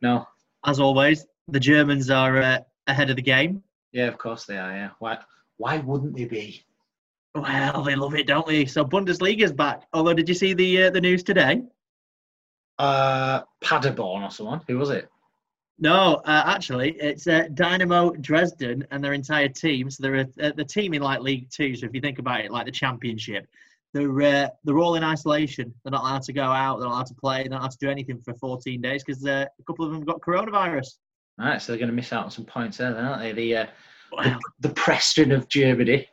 no. 0.02 0.28
As 0.66 0.80
always, 0.80 1.28
the 1.48 1.60
Germans 1.60 2.10
are 2.10 2.38
uh, 2.42 2.60
ahead 2.88 3.12
of 3.12 3.16
the 3.16 3.22
game. 3.22 3.62
Yeah, 3.92 4.08
of 4.08 4.18
course 4.18 4.46
they 4.46 4.58
are. 4.58 4.72
Yeah. 4.72 4.90
Why? 4.98 5.20
Why 5.58 5.78
wouldn't 5.78 6.16
they 6.16 6.26
be? 6.26 6.64
Well, 7.36 7.84
they 7.84 7.96
love 7.96 8.16
it, 8.16 8.26
don't 8.26 8.48
they? 8.48 8.66
So 8.66 8.84
Bundesliga's 8.84 9.54
back. 9.54 9.84
Although, 9.94 10.14
did 10.16 10.28
you 10.28 10.36
see 10.36 10.54
the 10.56 10.86
uh, 10.86 10.90
the 10.90 11.02
news 11.02 11.22
today? 11.22 11.62
Uh, 12.80 13.42
Paderborn 13.62 14.24
or 14.24 14.32
someone. 14.32 14.62
Who 14.68 14.80
was 14.80 14.90
it? 14.90 15.10
No, 15.80 16.22
uh, 16.26 16.44
actually, 16.46 16.92
it's 17.00 17.28
uh, 17.28 17.48
Dynamo 17.54 18.12
Dresden 18.12 18.86
and 18.92 19.04
their 19.04 19.14
entire 19.14 19.50
team. 19.50 19.90
So 19.90 20.04
they're 20.04 20.16
a, 20.16 20.28
a, 20.40 20.54
the 20.54 20.64
team 20.64 20.94
in 20.94 21.02
like 21.02 21.22
League 21.22 21.50
Two. 21.50 21.76
So 21.76 21.86
if 21.88 21.94
you 21.94 22.02
think 22.02 22.20
about 22.20 22.42
it, 22.42 22.52
like 22.52 22.66
the 22.66 22.72
Championship, 22.72 23.48
they're 23.94 24.22
uh, 24.22 24.50
they're 24.64 24.78
all 24.78 24.96
in 24.96 25.04
isolation. 25.04 25.74
They're 25.84 25.92
not 25.92 26.02
allowed 26.02 26.22
to 26.24 26.34
go 26.34 26.44
out. 26.44 26.80
They're 26.80 26.88
not 26.88 26.96
allowed 26.96 27.08
to 27.08 27.16
play. 27.16 27.42
They're 27.42 27.52
not 27.52 27.62
allowed 27.62 27.72
to 27.72 27.78
do 27.80 27.90
anything 27.90 28.22
for 28.24 28.34
14 28.36 28.82
days 28.82 29.04
because 29.04 29.26
uh, 29.26 29.46
a 29.60 29.64
couple 29.64 29.86
of 29.86 29.92
them 29.92 30.04
got 30.04 30.22
coronavirus. 30.22 30.88
All 31.40 31.48
right, 31.48 31.62
so 31.62 31.72
they're 31.72 31.80
going 31.80 31.90
to 31.90 31.96
miss 31.96 32.14
out 32.14 32.26
on 32.26 32.32
some 32.32 32.46
points 32.46 32.78
there, 32.78 32.96
aren't 32.96 33.22
they? 33.22 33.32
The 33.32 33.58
uh, 33.58 33.66
Wow. 34.16 34.40
the 34.60 34.70
Preston 34.70 35.32
of 35.32 35.48
Germany. 35.50 36.08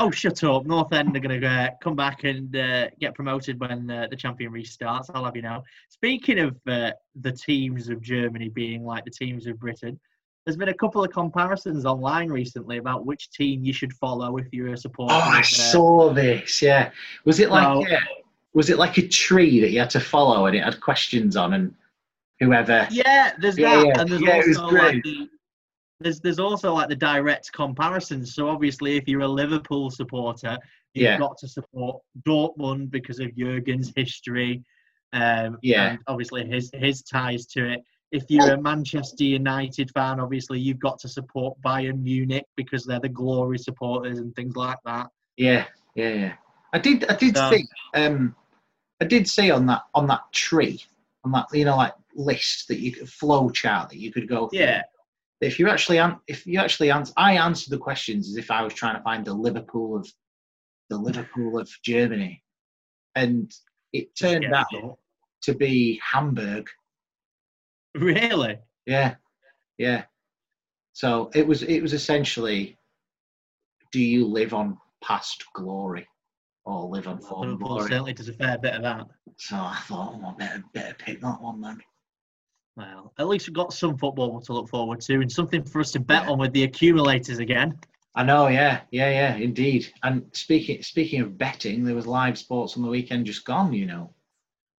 Oh, 0.00 0.10
shut 0.10 0.44
up! 0.44 0.64
North 0.64 0.92
End 0.92 1.16
are 1.16 1.20
going 1.20 1.40
to 1.40 1.46
uh, 1.46 1.70
come 1.82 1.96
back 1.96 2.24
and 2.24 2.54
uh, 2.54 2.88
get 3.00 3.14
promoted 3.14 3.58
when 3.60 3.90
uh, 3.90 4.06
the 4.10 4.16
champion 4.16 4.52
restarts. 4.52 5.10
I'll 5.12 5.24
have 5.24 5.34
you 5.36 5.42
know. 5.42 5.62
Speaking 5.88 6.38
of 6.38 6.56
uh, 6.68 6.92
the 7.20 7.32
teams 7.32 7.88
of 7.88 8.00
Germany 8.00 8.48
being 8.48 8.84
like 8.84 9.04
the 9.04 9.10
teams 9.10 9.46
of 9.46 9.58
Britain, 9.58 9.98
there's 10.44 10.56
been 10.56 10.68
a 10.68 10.74
couple 10.74 11.04
of 11.04 11.10
comparisons 11.12 11.84
online 11.84 12.30
recently 12.30 12.78
about 12.78 13.04
which 13.04 13.30
team 13.30 13.64
you 13.64 13.72
should 13.72 13.92
follow 13.92 14.36
if 14.38 14.46
you're 14.52 14.72
a 14.72 14.76
supporter. 14.76 15.14
Oh, 15.14 15.18
I 15.20 15.40
uh, 15.40 15.42
saw 15.42 16.12
this. 16.12 16.62
Yeah. 16.62 16.90
Was 17.24 17.40
it 17.40 17.50
like 17.50 17.68
No. 17.68 17.96
uh, 17.96 18.00
was 18.54 18.70
it 18.70 18.78
like 18.78 18.96
a 18.98 19.06
tree 19.06 19.60
that 19.60 19.70
you 19.72 19.78
had 19.80 19.90
to 19.90 20.00
follow 20.00 20.46
and 20.46 20.56
it 20.56 20.64
had 20.64 20.80
questions 20.80 21.36
on 21.36 21.52
and 21.54 21.74
whoever? 22.40 22.88
Yeah, 22.90 23.32
there's 23.38 23.58
Yeah, 23.58 23.76
that, 23.76 23.86
yeah. 23.86 24.00
and 24.00 24.10
there's 24.10 24.22
Yeah, 24.22 24.36
it 24.36 24.48
was 24.48 24.56
also 24.58 24.76
like 24.76 25.02
the, 25.02 25.28
there's 26.00 26.20
there's 26.20 26.38
also 26.38 26.72
like 26.74 26.88
the 26.88 26.96
direct 26.96 27.52
comparisons. 27.52 28.34
So 28.34 28.48
obviously, 28.48 28.96
if 28.96 29.08
you're 29.08 29.22
a 29.22 29.28
Liverpool 29.28 29.90
supporter, 29.90 30.56
you've 30.94 31.04
Yeah. 31.04 31.18
got 31.18 31.36
to 31.38 31.48
support 31.48 32.00
Dortmund 32.26 32.90
because 32.90 33.18
of 33.20 33.34
Jurgen's 33.36 33.92
history, 33.96 34.62
um, 35.12 35.58
Yeah. 35.62 35.90
and 35.90 35.98
obviously 36.06 36.46
his 36.46 36.70
his 36.74 37.02
ties 37.02 37.46
to 37.46 37.68
it. 37.72 37.80
If 38.10 38.24
you're 38.28 38.54
a 38.54 38.60
Manchester 38.60 39.24
United 39.24 39.90
fan, 39.90 40.18
obviously 40.18 40.58
you've 40.58 40.78
got 40.78 40.98
to 41.00 41.08
support 41.08 41.60
Bayern 41.60 42.00
Munich 42.02 42.46
because 42.56 42.84
they're 42.84 43.00
the 43.00 43.08
glory 43.08 43.58
supporters 43.58 44.18
and 44.18 44.34
things 44.34 44.56
like 44.56 44.78
that. 44.86 45.08
Yeah, 45.36 45.66
yeah, 45.94 46.14
yeah. 46.14 46.32
I 46.72 46.78
did. 46.78 47.04
I 47.10 47.16
did 47.16 47.36
So- 47.36 47.50
see. 47.50 47.66
Um, 47.94 48.34
I 49.00 49.04
did 49.04 49.28
see 49.28 49.50
on 49.50 49.66
that 49.66 49.82
on 49.94 50.06
that 50.08 50.22
tree 50.32 50.82
on 51.24 51.32
that 51.32 51.46
you 51.52 51.64
know 51.64 51.76
like 51.76 51.94
list 52.14 52.66
that 52.68 52.78
you 52.80 52.92
could 52.92 53.08
flow 53.08 53.50
chart 53.50 53.90
that 53.90 53.98
you 53.98 54.10
could 54.12 54.28
go. 54.28 54.48
through, 54.48 54.58
Yeah, 54.60 54.82
if 55.40 55.58
you 55.58 55.68
actually 55.68 55.98
an- 55.98 56.18
if 56.26 56.46
you 56.46 56.58
actually 56.58 56.90
answer 56.90 57.12
i 57.16 57.34
answered 57.36 57.70
the 57.70 57.78
questions 57.78 58.28
as 58.28 58.36
if 58.36 58.50
i 58.50 58.62
was 58.62 58.74
trying 58.74 58.96
to 58.96 59.02
find 59.02 59.24
the 59.24 59.32
liverpool 59.32 59.96
of 59.96 60.08
the 60.90 60.96
liverpool 60.96 61.58
of 61.58 61.70
germany 61.84 62.42
and 63.14 63.52
it 63.92 64.14
turned 64.16 64.44
out 64.52 64.66
to 65.42 65.54
be 65.54 66.00
hamburg 66.02 66.68
Really? 67.94 68.58
yeah 68.86 69.14
yeah 69.78 70.04
so 70.92 71.30
it 71.34 71.46
was 71.46 71.62
it 71.62 71.80
was 71.80 71.92
essentially 71.92 72.76
do 73.92 74.00
you 74.00 74.26
live 74.26 74.52
on 74.54 74.78
past 75.02 75.44
glory 75.54 76.06
or 76.64 76.84
live 76.88 77.08
on 77.08 77.18
former 77.20 77.56
glory. 77.56 77.88
certainly 77.88 78.12
does 78.12 78.28
a 78.28 78.32
fair 78.34 78.58
bit 78.58 78.74
of 78.74 78.82
that. 78.82 79.06
So 79.38 79.56
I 79.56 79.78
thought, 79.86 80.20
oh, 80.22 80.26
I 80.26 80.34
better, 80.38 80.64
better 80.74 80.94
pick 80.98 81.20
that 81.22 81.40
one 81.40 81.60
then. 81.62 81.80
Well, 82.78 83.12
at 83.18 83.26
least 83.26 83.48
we've 83.48 83.54
got 83.56 83.72
some 83.72 83.98
football 83.98 84.40
to 84.40 84.52
look 84.52 84.68
forward 84.68 85.00
to 85.00 85.14
and 85.14 85.30
something 85.30 85.64
for 85.64 85.80
us 85.80 85.90
to 85.92 85.98
bet 86.00 86.22
Yeah. 86.24 86.30
on 86.30 86.38
with 86.38 86.52
the 86.52 86.62
accumulators 86.62 87.40
again. 87.40 87.76
I 88.14 88.22
know, 88.22 88.46
yeah, 88.46 88.82
yeah, 88.92 89.10
yeah, 89.10 89.34
indeed. 89.34 89.92
And 90.04 90.24
speaking 90.32 90.80
speaking 90.82 91.20
of 91.20 91.36
betting, 91.36 91.82
there 91.84 91.96
was 91.96 92.06
live 92.06 92.38
sports 92.38 92.76
on 92.76 92.82
the 92.84 92.88
weekend 92.88 93.26
just 93.26 93.44
gone. 93.44 93.72
You 93.72 93.86
know, 93.86 94.14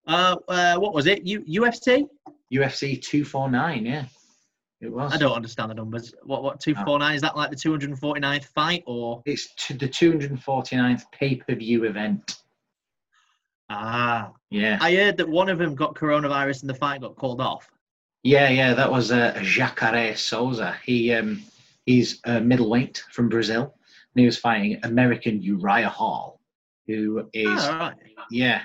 Uh, 0.07 0.37
uh, 0.47 0.77
what 0.79 0.95
was 0.95 1.07
it? 1.07 1.27
U- 1.27 1.45
UFC? 1.63 2.09
UFC 2.55 3.03
two 3.03 3.25
four 3.25 3.51
nine. 3.51 3.85
Yeah, 3.85 4.05
it 4.81 4.93
was. 4.93 5.13
I 5.13 5.17
don't 5.19 5.35
understand 5.35 5.71
the 5.73 5.75
numbers. 5.75 6.15
What 6.23 6.45
what 6.45 6.61
two 6.61 6.77
four 6.77 7.01
nine 7.01 7.17
is 7.17 7.23
that 7.23 7.37
like 7.37 7.51
the 7.51 7.57
two 7.57 7.73
hundred 7.73 7.91
and 7.91 7.99
forty 7.99 8.21
ninth 8.21 8.47
fight 8.47 8.85
or 8.87 9.23
It's 9.27 9.53
to 9.67 9.75
the 9.75 9.89
249th 9.89 11.03
pay 11.11 11.35
per 11.35 11.57
view 11.57 11.83
event. 11.85 12.37
ah? 13.71 14.31
Yeah, 14.51 14.79
I 14.81 14.95
heard 14.95 15.17
that 15.17 15.29
one 15.29 15.49
of 15.49 15.59
them 15.59 15.75
got 15.75 15.95
coronavirus 15.97 16.61
and 16.63 16.71
the 16.71 16.75
fight 16.75 17.01
got 17.01 17.17
called 17.17 17.41
off. 17.41 17.69
Yeah, 18.23 18.49
yeah. 18.49 18.75
That 18.75 18.91
was 18.91 19.13
uh, 19.13 19.39
Jacare 19.43 20.17
Souza. 20.17 20.77
He 20.85 21.13
um, 21.13 21.43
he's 21.87 22.21
a 22.25 22.41
middleweight 22.41 23.03
from 23.13 23.29
Brazil, 23.29 23.63
and 23.63 24.21
he 24.21 24.27
was 24.27 24.39
fighting 24.39 24.81
American 24.83 25.41
Uriah 25.43 25.89
Hall, 25.89 26.41
who 26.87 27.29
is 27.33 27.65
all 27.65 27.79
right. 27.79 27.95
yeah, 28.31 28.63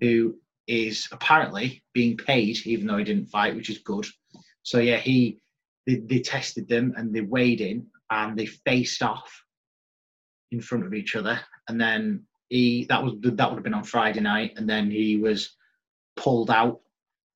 who 0.00 0.36
is 0.66 1.08
apparently 1.10 1.82
being 1.92 2.16
paid 2.16 2.58
even 2.64 2.86
though 2.86 2.96
he 2.96 3.04
didn't 3.04 3.26
fight, 3.26 3.56
which 3.56 3.70
is 3.70 3.78
good. 3.78 4.06
So 4.62 4.78
yeah, 4.78 4.98
he 4.98 5.40
they, 5.86 5.96
they 5.96 6.20
tested 6.20 6.68
them 6.68 6.94
and 6.96 7.12
they 7.12 7.22
weighed 7.22 7.60
in 7.60 7.86
and 8.10 8.38
they 8.38 8.46
faced 8.46 9.02
off 9.02 9.42
in 10.52 10.60
front 10.60 10.84
of 10.84 10.94
each 10.94 11.14
other, 11.16 11.40
and 11.68 11.80
then 11.80 12.24
he 12.48 12.86
that 12.88 13.02
was 13.02 13.14
that 13.22 13.48
would 13.48 13.56
have 13.56 13.64
been 13.64 13.74
on 13.74 13.84
Friday 13.84 14.20
night, 14.20 14.54
and 14.56 14.68
then 14.68 14.90
he 14.90 15.16
was 15.16 15.56
pulled 16.16 16.50
out 16.50 16.80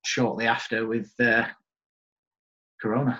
shortly 0.05 0.45
after 0.47 0.87
with 0.87 1.11
uh, 1.19 1.45
corona. 2.81 3.19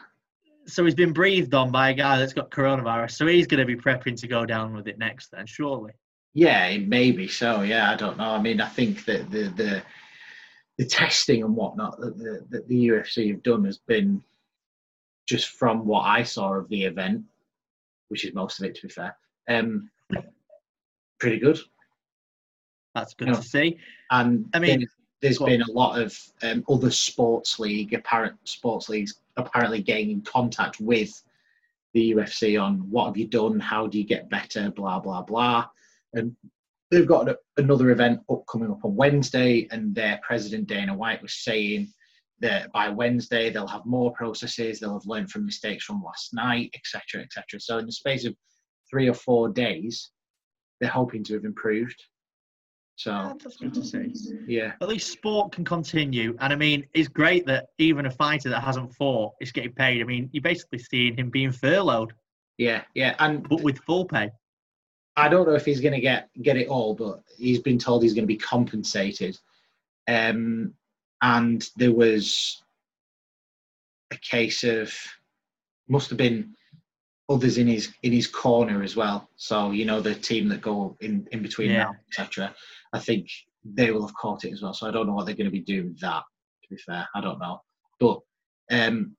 So 0.67 0.83
he's 0.83 0.95
been 0.95 1.13
breathed 1.13 1.53
on 1.53 1.71
by 1.71 1.91
a 1.91 1.93
guy 1.93 2.17
that's 2.17 2.33
got 2.33 2.49
coronavirus. 2.49 3.11
So 3.11 3.27
he's 3.27 3.47
going 3.47 3.59
to 3.59 3.65
be 3.65 3.75
prepping 3.75 4.19
to 4.21 4.27
go 4.27 4.45
down 4.45 4.73
with 4.73 4.87
it 4.87 4.97
next, 4.97 5.31
then 5.31 5.45
surely. 5.45 5.93
Yeah, 6.33 6.77
maybe 6.79 7.27
so. 7.27 7.61
Yeah, 7.61 7.91
I 7.91 7.95
don't 7.95 8.17
know. 8.17 8.31
I 8.31 8.41
mean, 8.41 8.59
I 8.59 8.67
think 8.67 9.05
that 9.05 9.29
the 9.31 9.43
the 9.49 9.83
the 10.77 10.85
testing 10.85 11.43
and 11.43 11.55
whatnot 11.55 11.99
that 11.99 12.17
the 12.17 12.45
that 12.49 12.67
the 12.67 12.87
UFC 12.87 13.31
have 13.31 13.43
done 13.43 13.63
has 13.65 13.77
been 13.77 14.21
just 15.27 15.49
from 15.49 15.85
what 15.85 16.01
I 16.01 16.23
saw 16.23 16.53
of 16.53 16.67
the 16.69 16.83
event, 16.83 17.23
which 18.09 18.25
is 18.25 18.33
most 18.33 18.59
of 18.59 18.65
it, 18.65 18.75
to 18.75 18.87
be 18.87 18.93
fair. 18.93 19.15
Um, 19.47 19.89
pretty 21.19 21.39
good. 21.39 21.59
That's 22.95 23.13
good 23.13 23.29
Yeah. 23.29 23.35
to 23.35 23.41
see. 23.41 23.79
And 24.11 24.49
I 24.53 24.59
mean, 24.59 24.85
there's- 25.21 25.39
been 25.39 25.61
a 25.61 25.71
lot 25.71 25.99
of 25.99 26.17
um, 26.43 26.63
other 26.69 26.91
sports 26.91 27.59
league 27.59 27.93
apparent 27.93 28.35
sports 28.43 28.89
leagues 28.89 29.19
apparently 29.37 29.81
getting 29.81 30.11
in 30.11 30.21
contact 30.21 30.79
with 30.79 31.21
the 31.93 32.11
UFC 32.11 32.61
on 32.61 32.89
what 32.91 33.05
have 33.07 33.17
you 33.17 33.27
done, 33.27 33.59
how 33.59 33.87
do 33.87 33.97
you 33.97 34.03
get 34.03 34.29
better, 34.29 34.69
blah 34.71 34.99
blah 34.99 35.21
blah, 35.21 35.67
and 36.13 36.35
they've 36.91 37.07
got 37.07 37.29
a, 37.29 37.37
another 37.57 37.91
event 37.91 38.21
up 38.29 38.43
coming 38.47 38.69
up 38.71 38.83
on 38.83 38.95
Wednesday, 38.95 39.67
and 39.71 39.95
their 39.95 40.19
president 40.21 40.67
Dana 40.67 40.95
White 40.95 41.21
was 41.21 41.33
saying 41.33 41.87
that 42.39 42.71
by 42.73 42.89
Wednesday 42.89 43.49
they'll 43.49 43.67
have 43.67 43.85
more 43.85 44.11
processes, 44.13 44.79
they'll 44.79 44.99
have 44.99 45.05
learned 45.05 45.31
from 45.31 45.45
mistakes 45.45 45.85
from 45.85 46.03
last 46.03 46.33
night, 46.33 46.69
etc., 46.75 47.21
etc. 47.21 47.59
So 47.59 47.77
in 47.77 47.85
the 47.85 47.91
space 47.91 48.25
of 48.25 48.35
three 48.89 49.09
or 49.09 49.13
four 49.13 49.49
days, 49.49 50.11
they're 50.79 50.89
hoping 50.89 51.23
to 51.25 51.33
have 51.35 51.45
improved. 51.45 52.03
So 52.97 53.11
Yeah, 53.11 53.33
that's 53.43 53.57
good 53.57 53.73
to 53.73 53.83
see. 53.83 54.13
yeah. 54.47 54.73
At 54.81 54.87
least 54.87 55.11
sport 55.11 55.51
can 55.51 55.65
continue. 55.65 56.35
And 56.39 56.53
I 56.53 56.55
mean, 56.55 56.85
it's 56.93 57.09
great 57.09 57.45
that 57.45 57.67
even 57.77 58.05
a 58.05 58.11
fighter 58.11 58.49
that 58.49 58.61
hasn't 58.63 58.93
fought 58.95 59.33
is 59.41 59.51
getting 59.51 59.73
paid. 59.73 60.01
I 60.01 60.05
mean, 60.05 60.29
you're 60.31 60.41
basically 60.41 60.79
seeing 60.79 61.15
him 61.17 61.29
being 61.29 61.51
furloughed, 61.51 62.13
Yeah, 62.57 62.83
yeah, 62.93 63.15
and 63.19 63.47
but 63.47 63.61
with 63.61 63.79
full 63.79 64.05
pay. 64.05 64.31
I 65.17 65.29
don't 65.29 65.47
know 65.47 65.55
if 65.55 65.65
he's 65.65 65.81
going 65.81 65.93
to 65.93 65.99
get 66.01 66.29
get 66.41 66.57
it 66.57 66.67
all, 66.67 66.93
but 66.95 67.23
he's 67.37 67.59
been 67.59 67.77
told 67.79 68.03
he's 68.03 68.13
going 68.13 68.23
to 68.23 68.27
be 68.27 68.37
compensated. 68.37 69.37
Um, 70.07 70.73
and 71.21 71.67
there 71.77 71.93
was 71.93 72.61
a 74.11 74.17
case 74.17 74.63
of 74.63 74.93
must 75.87 76.09
have 76.09 76.17
been 76.17 76.53
others 77.29 77.57
in 77.57 77.67
his 77.67 77.93
in 78.03 78.11
his 78.11 78.27
corner 78.27 78.83
as 78.83 78.95
well. 78.95 79.29
So 79.35 79.71
you 79.71 79.85
know 79.85 79.99
the 80.01 80.15
team 80.15 80.47
that 80.49 80.61
go 80.61 80.95
in 81.01 81.27
in 81.31 81.41
between 81.41 81.71
Yeah. 81.71 81.91
etc. 82.09 82.53
I 82.95 82.99
think 82.99 83.27
they 83.63 83.91
will 83.91 84.05
have 84.05 84.15
caught 84.15 84.45
it 84.45 84.53
as 84.53 84.61
well. 84.61 84.73
So 84.73 84.87
I 84.87 84.91
don't 84.91 85.07
know 85.07 85.13
what 85.13 85.25
they're 85.25 85.35
going 85.35 85.45
to 85.45 85.51
be 85.51 85.61
doing 85.61 85.89
with 85.89 85.99
that. 86.01 86.23
To 86.63 86.69
be 86.69 86.77
fair, 86.77 87.07
I 87.13 87.21
don't 87.21 87.39
know, 87.39 87.61
but 87.99 88.19
um, 88.71 89.15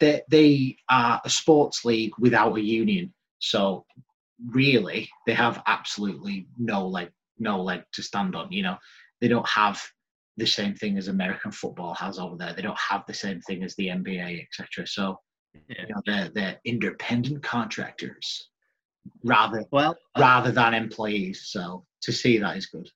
they 0.00 0.22
they 0.30 0.76
are 0.88 1.20
a 1.24 1.30
sports 1.30 1.84
league 1.84 2.12
without 2.18 2.56
a 2.56 2.60
union. 2.62 3.12
So 3.40 3.84
really 4.50 5.08
they 5.26 5.34
have 5.34 5.62
absolutely 5.66 6.46
no 6.58 6.86
leg 6.86 7.10
no 7.38 7.62
leg 7.62 7.82
to 7.92 8.02
stand 8.02 8.34
on 8.34 8.50
you 8.50 8.62
know 8.62 8.76
they 9.20 9.28
don't 9.28 9.48
have 9.48 9.82
the 10.36 10.46
same 10.46 10.74
thing 10.74 10.98
as 10.98 11.08
american 11.08 11.50
football 11.50 11.94
has 11.94 12.18
over 12.18 12.36
there 12.36 12.52
they 12.52 12.62
don't 12.62 12.78
have 12.78 13.04
the 13.06 13.14
same 13.14 13.40
thing 13.42 13.62
as 13.62 13.74
the 13.76 13.88
nba 13.88 14.42
etc 14.42 14.86
so 14.86 15.18
Yeah. 15.68 15.86
you 15.86 15.94
know 15.94 16.02
they're, 16.06 16.30
they're 16.34 16.60
independent 16.64 17.42
contractors 17.42 18.50
rather 19.22 19.64
Well, 19.70 19.96
uh, 20.14 20.20
rather 20.20 20.50
than 20.50 20.74
employees 20.74 21.42
so 21.46 21.84
to 22.02 22.12
see 22.12 22.38
that 22.38 22.56
is 22.56 22.66
good 22.66 22.88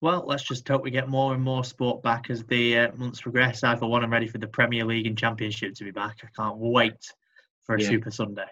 well, 0.00 0.24
let's 0.26 0.44
just 0.44 0.68
hope 0.68 0.84
we 0.84 0.92
get 0.92 1.08
more 1.08 1.34
and 1.34 1.42
more 1.42 1.64
sport 1.64 2.02
back 2.04 2.30
as 2.30 2.44
the 2.44 2.78
uh, 2.78 2.92
months 2.94 3.20
progress. 3.20 3.64
I, 3.64 3.74
for 3.74 3.86
one, 3.86 4.04
am 4.04 4.12
ready 4.12 4.28
for 4.28 4.38
the 4.38 4.46
Premier 4.46 4.84
League 4.84 5.08
and 5.08 5.18
Championship 5.18 5.74
to 5.74 5.84
be 5.84 5.90
back. 5.90 6.18
I 6.22 6.28
can't 6.40 6.56
wait 6.56 7.12
for 7.64 7.74
a 7.74 7.82
Yeah. 7.82 7.88
Super 7.88 8.12
Sunday. 8.12 8.46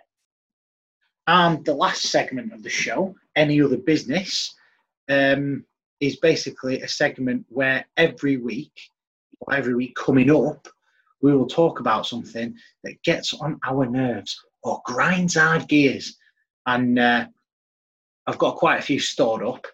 And 1.28 1.64
the 1.64 1.74
last 1.74 2.02
segment 2.02 2.52
of 2.52 2.62
the 2.62 2.68
show, 2.68 3.14
Any 3.36 3.62
Other 3.62 3.76
Business, 3.76 4.54
um, 5.08 5.64
is 6.00 6.16
basically 6.16 6.82
a 6.82 6.88
segment 6.88 7.46
where 7.48 7.86
every 7.96 8.36
week, 8.38 8.90
or 9.40 9.54
every 9.54 9.74
week 9.74 9.94
coming 9.94 10.30
up, 10.30 10.66
we 11.22 11.34
will 11.34 11.46
talk 11.46 11.78
about 11.78 12.06
something 12.06 12.56
that 12.82 13.02
gets 13.02 13.32
on 13.34 13.58
our 13.64 13.86
nerves 13.86 14.36
or 14.62 14.82
grinds 14.84 15.36
our 15.36 15.60
gears. 15.60 16.16
And 16.66 16.98
uh, 16.98 17.26
I've 18.26 18.38
got 18.38 18.56
quite 18.56 18.80
a 18.80 18.82
few 18.82 18.98
stored 18.98 19.42
up, 19.42 19.66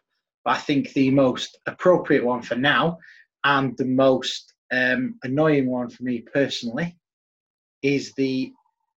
but 0.44 0.57
I 0.57 0.59
think 0.59 0.92
the 0.92 1.11
most 1.11 1.59
appropriate 1.66 2.24
one 2.24 2.42
for 2.42 2.57
now 2.57 2.98
and 3.44 3.76
the 3.76 3.85
most 3.85 4.52
um, 4.72 5.18
annoying 5.22 5.68
one 5.68 5.88
for 5.88 6.02
me 6.02 6.20
personally 6.20 6.96
is 7.83 8.12
the 8.14 8.52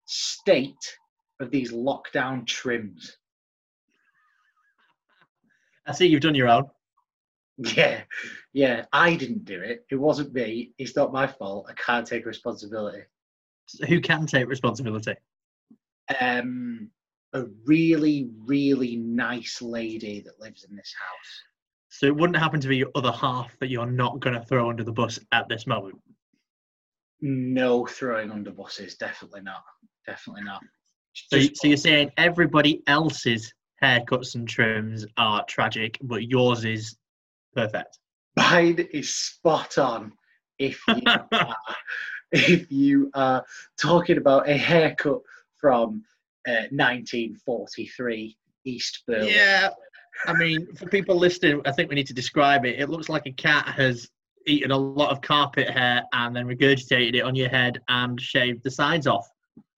state 0.05 0.97
of 1.39 1.51
these 1.51 1.71
lockdown 1.71 2.45
trims. 2.45 3.17
I 5.87 5.93
see 5.93 6.07
you've 6.07 6.21
done 6.21 6.35
your 6.35 6.49
own. 6.49 6.69
Yeah, 7.57 8.01
yeah, 8.53 8.85
I 8.91 9.15
didn't 9.15 9.45
do 9.45 9.61
it. 9.61 9.85
It 9.89 9.95
wasn't 9.95 10.33
me. 10.33 10.71
It's 10.77 10.95
not 10.95 11.13
my 11.13 11.27
fault. 11.27 11.67
I 11.69 11.73
can't 11.73 12.05
take 12.05 12.25
responsibility. 12.25 13.03
So 13.67 13.85
who 13.85 14.01
can 14.01 14.25
take 14.25 14.47
responsibility? 14.47 15.15
Um, 16.19 16.91
a 17.35 17.45
really, 17.65 18.29
really 18.45 18.95
nice 18.95 19.61
lady 19.61 20.21
that 20.21 20.39
lives 20.39 20.65
in 20.67 20.75
this 20.75 20.93
house. 20.97 21.41
So 21.89 22.05
it 22.05 22.15
wouldn't 22.15 22.39
happen 22.39 22.61
to 22.61 22.67
be 22.67 22.77
your 22.77 22.91
other 22.95 23.11
half 23.11 23.57
that 23.59 23.69
you're 23.69 23.85
not 23.85 24.21
going 24.21 24.35
to 24.35 24.45
throw 24.45 24.69
under 24.69 24.83
the 24.83 24.91
bus 24.91 25.19
at 25.33 25.47
this 25.49 25.67
moment. 25.67 25.99
No 27.21 27.85
throwing 27.85 28.31
under 28.31 28.51
buses. 28.51 28.95
Definitely 28.95 29.41
not. 29.41 29.63
Definitely 30.07 30.43
not. 30.43 30.61
So, 31.13 31.35
you, 31.35 31.49
so 31.53 31.67
you're 31.67 31.77
saying 31.77 32.11
everybody 32.17 32.81
else's 32.87 33.53
haircuts 33.83 34.35
and 34.35 34.47
trims 34.47 35.05
are 35.17 35.43
tragic, 35.45 35.97
but 36.01 36.23
yours 36.23 36.63
is 36.63 36.97
perfect. 37.53 37.99
mine 38.37 38.87
is 38.93 39.13
spot 39.13 39.77
on. 39.77 40.13
If 40.57 40.81
you 40.87 41.01
are, 41.31 41.55
if 42.31 42.71
you 42.71 43.11
are 43.13 43.45
talking 43.77 44.17
about 44.17 44.47
a 44.49 44.57
haircut 44.57 45.21
from 45.59 46.03
uh, 46.47 46.67
1943 46.71 48.37
East 48.65 49.03
Berlin. 49.07 49.27
Yeah, 49.27 49.69
I 50.25 50.33
mean, 50.33 50.73
for 50.75 50.87
people 50.87 51.15
listening, 51.15 51.61
I 51.65 51.71
think 51.71 51.89
we 51.89 51.95
need 51.95 52.07
to 52.07 52.13
describe 52.13 52.65
it. 52.65 52.79
It 52.79 52.89
looks 52.89 53.09
like 53.09 53.25
a 53.25 53.31
cat 53.31 53.67
has 53.67 54.09
eaten 54.47 54.71
a 54.71 54.77
lot 54.77 55.11
of 55.11 55.21
carpet 55.21 55.69
hair 55.69 56.03
and 56.13 56.35
then 56.35 56.47
regurgitated 56.47 57.15
it 57.15 57.21
on 57.21 57.35
your 57.35 57.49
head 57.49 57.81
and 57.87 58.19
shaved 58.19 58.63
the 58.63 58.71
sides 58.71 59.07
off. 59.07 59.27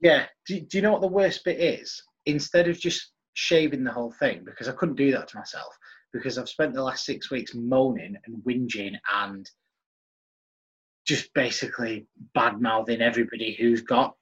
Yeah. 0.02 0.26
Do, 0.46 0.60
do 0.60 0.78
you 0.78 0.82
know 0.82 0.92
what 0.92 1.02
the 1.02 1.08
worst 1.08 1.44
bit 1.44 1.60
is? 1.60 2.02
Instead 2.26 2.68
of 2.68 2.80
just 2.80 3.12
shaving 3.34 3.84
the 3.84 3.92
whole 3.92 4.12
thing, 4.12 4.44
because 4.46 4.68
I 4.68 4.74
couldn't 4.74 4.96
do 4.96 5.12
that 5.12 5.28
to 5.30 5.38
myself, 5.38 5.74
because 6.14 6.38
I've 6.38 6.50
spent 6.50 6.74
the 6.74 6.84
last 6.84 7.06
six 7.06 7.32
weeks 7.32 7.56
moaning 7.56 8.16
and 8.26 8.44
whinging 8.46 8.96
and 9.14 9.50
just 11.06 11.34
basically 11.34 12.06
bad 12.34 12.62
mouthing 12.62 13.02
everybody 13.02 13.56
who's 13.58 13.82
got 13.82 14.16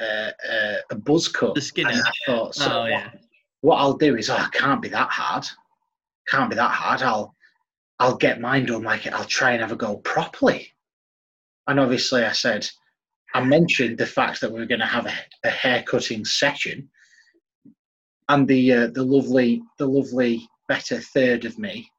uh, 0.00 0.30
uh, 0.50 0.76
a 0.90 0.94
buzz 0.94 1.28
cut. 1.28 1.54
The 1.54 1.60
skinhead. 1.60 1.92
And 1.92 2.02
I 2.02 2.12
thought, 2.26 2.54
so 2.54 2.70
Oh, 2.70 2.80
what? 2.82 2.90
yeah. 2.90 3.10
what 3.60 3.76
I'll 3.76 3.96
do 3.96 4.16
is, 4.16 4.30
oh, 4.30 4.36
it 4.36 4.52
can't 4.52 4.82
be 4.82 4.88
that 4.88 5.10
hard. 5.10 5.46
Can't 6.28 6.50
be 6.50 6.56
that 6.56 6.70
hard. 6.70 7.02
I'll 7.02 7.34
I'll 8.00 8.16
get 8.16 8.40
mine 8.40 8.66
done 8.66 8.82
like 8.84 9.06
it. 9.06 9.12
I'll 9.12 9.24
try 9.24 9.52
and 9.52 9.60
have 9.60 9.72
a 9.72 9.76
go 9.76 9.96
properly. 9.98 10.72
And 11.66 11.80
obviously, 11.80 12.22
I 12.24 12.32
said, 12.32 12.68
I 13.34 13.42
mentioned 13.42 13.98
the 13.98 14.06
fact 14.06 14.40
that 14.40 14.52
we 14.52 14.60
were 14.60 14.66
going 14.66 14.80
to 14.80 14.86
have 14.86 15.06
a, 15.06 15.12
a 15.44 15.50
hair 15.50 15.82
cutting 15.82 16.24
session, 16.24 16.88
and 18.28 18.46
the 18.46 18.72
uh, 18.72 18.86
the 18.88 19.02
lovely 19.04 19.62
the 19.78 19.86
lovely 19.86 20.48
better 20.68 21.00
third 21.00 21.44
of 21.44 21.58
me 21.58 21.90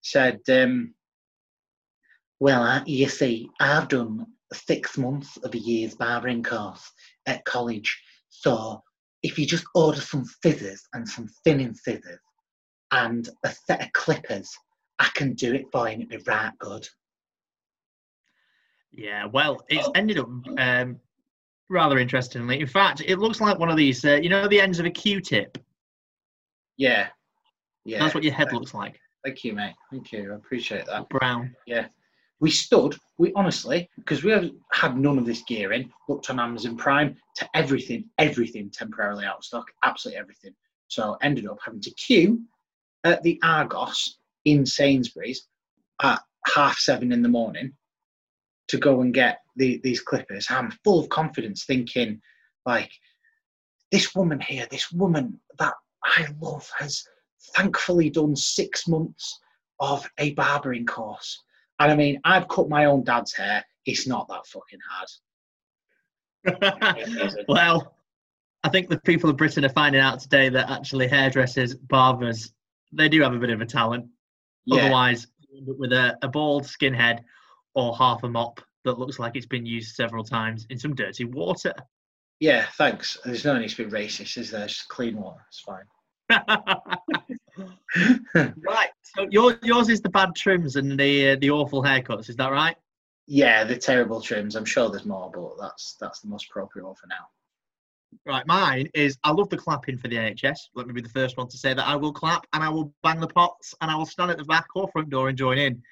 said, 0.00 0.40
um, 0.48 0.94
"Well, 2.40 2.62
I, 2.62 2.82
you 2.86 3.08
see, 3.08 3.48
I've 3.60 3.88
done 3.88 4.26
six 4.54 4.98
months 4.98 5.36
of 5.38 5.54
a 5.54 5.58
year's 5.58 5.94
barbering 5.94 6.42
course 6.42 6.90
at 7.26 7.44
college, 7.44 8.00
so 8.28 8.82
if 9.22 9.38
you 9.38 9.46
just 9.46 9.64
order 9.74 10.00
some 10.00 10.24
scissors 10.24 10.82
and 10.94 11.08
some 11.08 11.28
thinning 11.44 11.74
scissors 11.74 12.18
and 12.90 13.28
a 13.44 13.50
set 13.50 13.82
of 13.82 13.92
clippers, 13.92 14.50
I 14.98 15.08
can 15.14 15.34
do 15.34 15.54
it 15.54 15.66
for 15.72 15.88
you 15.88 15.94
and 15.94 16.02
it'd 16.02 16.24
be 16.24 16.30
right 16.30 16.52
good." 16.58 16.86
Yeah, 18.90 19.26
well, 19.26 19.64
it's 19.68 19.88
ended 19.94 20.18
up 20.18 20.28
um, 20.58 21.00
rather 21.70 21.98
interestingly. 21.98 22.60
In 22.60 22.66
fact, 22.66 23.02
it 23.06 23.18
looks 23.18 23.40
like 23.40 23.58
one 23.58 23.70
of 23.70 23.76
these, 23.76 24.04
uh, 24.04 24.16
you 24.16 24.28
know, 24.28 24.46
the 24.46 24.60
ends 24.60 24.78
of 24.78 24.84
a 24.84 24.90
Q-tip. 24.90 25.56
Yeah, 26.76 27.08
yeah. 27.84 28.00
That's 28.00 28.14
what 28.14 28.22
your 28.22 28.34
head 28.34 28.52
looks 28.52 28.74
like. 28.74 29.00
Thank 29.24 29.44
you, 29.44 29.54
mate. 29.54 29.74
Thank 29.90 30.12
you. 30.12 30.32
I 30.32 30.34
appreciate 30.34 30.84
that. 30.86 31.08
Brown. 31.08 31.54
Yeah. 31.66 31.86
We 32.42 32.50
stood, 32.50 32.96
we 33.18 33.32
honestly, 33.36 33.88
because 33.98 34.24
we 34.24 34.32
had 34.72 34.98
none 34.98 35.16
of 35.16 35.24
this 35.24 35.44
gear 35.44 35.72
in, 35.72 35.92
looked 36.08 36.28
on 36.28 36.40
Amazon 36.40 36.76
Prime 36.76 37.16
to 37.36 37.48
everything, 37.54 38.06
everything 38.18 38.68
temporarily 38.68 39.24
out 39.24 39.38
of 39.38 39.44
stock, 39.44 39.70
absolutely 39.84 40.18
everything. 40.18 40.52
So 40.88 41.16
ended 41.22 41.46
up 41.46 41.58
having 41.64 41.80
to 41.82 41.90
queue 41.92 42.42
at 43.04 43.22
the 43.22 43.38
Argos 43.44 44.18
in 44.44 44.66
Sainsbury's 44.66 45.46
at 46.02 46.20
half 46.52 46.80
seven 46.80 47.12
in 47.12 47.22
the 47.22 47.28
morning 47.28 47.74
to 48.66 48.76
go 48.76 49.02
and 49.02 49.14
get 49.14 49.38
the, 49.54 49.80
these 49.84 50.00
clippers. 50.00 50.48
I'm 50.50 50.72
full 50.82 50.98
of 50.98 51.08
confidence, 51.10 51.64
thinking, 51.64 52.20
like, 52.66 52.90
this 53.92 54.16
woman 54.16 54.40
here, 54.40 54.66
this 54.68 54.90
woman 54.90 55.38
that 55.60 55.74
I 56.02 56.26
love, 56.40 56.68
has 56.76 57.04
thankfully 57.54 58.10
done 58.10 58.34
six 58.34 58.88
months 58.88 59.38
of 59.78 60.10
a 60.18 60.34
barbering 60.34 60.86
course. 60.86 61.40
And 61.82 61.90
I 61.90 61.96
mean, 61.96 62.20
I've 62.22 62.46
cut 62.46 62.68
my 62.68 62.84
own 62.84 63.02
dad's 63.02 63.32
hair. 63.32 63.64
It's 63.84 64.06
not 64.06 64.28
that 64.28 64.46
fucking 64.46 64.78
hard. 64.88 65.08
well, 67.48 67.96
I 68.62 68.68
think 68.68 68.88
the 68.88 69.00
people 69.00 69.28
of 69.28 69.36
Britain 69.36 69.64
are 69.64 69.70
finding 69.70 70.00
out 70.00 70.20
today 70.20 70.48
that 70.48 70.70
actually 70.70 71.08
hairdressers, 71.08 71.74
barbers, 71.74 72.52
they 72.92 73.08
do 73.08 73.20
have 73.22 73.34
a 73.34 73.38
bit 73.38 73.50
of 73.50 73.60
a 73.60 73.66
talent. 73.66 74.06
Yeah. 74.64 74.82
Otherwise, 74.82 75.26
you 75.40 75.58
end 75.58 75.68
up 75.70 75.78
with 75.78 75.92
a, 75.92 76.16
a 76.22 76.28
bald 76.28 76.62
skinhead 76.64 77.24
or 77.74 77.96
half 77.96 78.22
a 78.22 78.28
mop 78.28 78.60
that 78.84 79.00
looks 79.00 79.18
like 79.18 79.34
it's 79.34 79.46
been 79.46 79.66
used 79.66 79.96
several 79.96 80.22
times 80.22 80.68
in 80.70 80.78
some 80.78 80.94
dirty 80.94 81.24
water. 81.24 81.74
Yeah, 82.38 82.66
thanks. 82.74 83.18
There's 83.24 83.44
no 83.44 83.58
need 83.58 83.70
to 83.70 83.84
be 83.84 83.90
racist, 83.90 84.38
is 84.38 84.52
there? 84.52 84.68
Just 84.68 84.86
clean 84.88 85.16
water. 85.16 85.44
It's 85.48 85.58
fine. 85.60 85.82
right. 88.66 88.90
So 89.16 89.26
your, 89.30 89.58
yours 89.62 89.88
is 89.88 90.00
the 90.00 90.08
bad 90.08 90.34
trims 90.34 90.76
and 90.76 90.98
the 90.98 91.30
uh, 91.30 91.36
the 91.40 91.50
awful 91.50 91.82
haircuts. 91.82 92.30
Is 92.30 92.36
that 92.36 92.50
right? 92.50 92.76
yeah, 93.26 93.64
the 93.64 93.76
terrible 93.76 94.20
trims. 94.20 94.56
I'm 94.56 94.64
sure 94.64 94.90
there's 94.90 95.06
more, 95.06 95.30
but 95.32 95.52
that's 95.60 95.96
that's 96.00 96.20
the 96.20 96.28
most 96.28 96.46
appropriate 96.50 96.84
one 96.84 96.94
for 96.94 97.06
now. 97.06 97.28
Right. 98.26 98.46
Mine 98.46 98.90
is 98.92 99.16
I 99.24 99.30
love 99.30 99.48
the 99.48 99.56
clapping 99.56 99.96
for 99.96 100.08
the 100.08 100.16
NHS. 100.16 100.58
Let 100.74 100.86
me 100.86 100.92
be 100.92 101.00
the 101.00 101.08
first 101.08 101.38
one 101.38 101.48
to 101.48 101.56
say 101.56 101.72
that 101.72 101.86
I 101.86 101.96
will 101.96 102.12
clap 102.12 102.46
and 102.52 102.62
I 102.62 102.68
will 102.68 102.92
bang 103.02 103.20
the 103.20 103.28
pots 103.28 103.74
and 103.80 103.90
I 103.90 103.96
will 103.96 104.04
stand 104.04 104.30
at 104.30 104.36
the 104.36 104.44
back 104.44 104.66
or 104.74 104.86
front 104.88 105.08
door 105.08 105.30
and 105.30 105.38
join 105.38 105.56
in. 105.56 105.82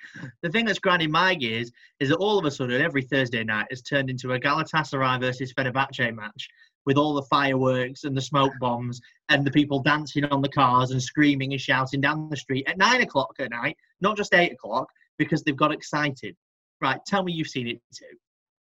The 0.43 0.51
thing 0.51 0.67
that's 0.67 0.79
grinding 0.79 1.11
my 1.11 1.35
gears 1.35 1.73
is 1.99 2.11
that 2.11 2.19
all 2.19 2.39
of 2.39 2.45
a 2.45 2.51
sudden 2.51 2.83
every 2.83 3.03
Thursday 3.03 3.43
night 3.43 3.69
has 3.71 3.81
turned 3.81 4.11
into 4.11 4.35
a 4.35 4.39
Galatasaray 4.39 5.19
versus 5.19 5.55
Fenerbahce 5.55 6.15
match 6.15 6.51
with 6.87 6.97
all 6.97 7.15
the 7.15 7.23
fireworks 7.23 8.05
and 8.05 8.17
the 8.17 8.23
smoke 8.23 8.53
bombs 8.61 9.01
and 9.29 9.47
the 9.47 9.51
people 9.51 9.83
dancing 9.83 10.25
on 10.25 10.43
the 10.43 10.49
cars 10.49 10.91
and 10.91 11.03
screaming 11.03 11.53
and 11.53 11.61
shouting 11.61 12.01
down 12.01 12.29
the 12.31 12.37
street 12.37 12.69
at 12.69 12.79
nine 12.79 13.01
o'clock 13.03 13.35
at 13.39 13.51
night, 13.51 13.77
not 14.01 14.17
just 14.17 14.35
eight 14.35 14.53
o'clock, 14.53 14.89
because 15.19 15.43
they've 15.43 15.57
got 15.57 15.73
excited. 15.73 16.37
Right, 16.81 17.01
tell 17.07 17.23
me 17.23 17.33
you've 17.33 17.49
seen 17.49 17.69
it 17.69 17.81
too. 17.95 18.17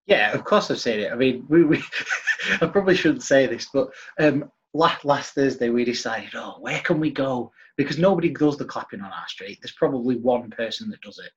Yeah, 0.07 0.33
of 0.33 0.43
course 0.45 0.71
I've 0.71 0.81
seen 0.81 1.01
it. 1.01 1.13
I 1.13 1.15
mean, 1.15 1.45
we, 1.49 1.65
we 1.65 1.83
I 2.61 2.67
probably 2.67 2.97
shouldn't 2.97 3.23
say 3.23 3.47
this, 3.47 3.69
but 3.73 3.91
um, 4.19 4.51
last 4.75 5.05
last 5.05 5.35
Thursday 5.35 5.69
we 5.69 5.85
decided, 5.85 6.31
oh, 6.35 6.57
where 6.61 6.81
can 6.81 6.99
we 6.99 7.11
go? 7.11 7.53
Because 7.77 7.99
nobody 7.99 8.31
does 8.31 8.57
the 8.57 8.65
clapping 8.65 9.01
on 9.01 9.13
our 9.13 9.29
street. 9.29 9.59
There's 9.63 9.75
probably 9.75 10.17
one 10.17 10.51
person 10.51 10.91
that 10.91 11.01
does 11.03 11.19
it, 11.19 11.31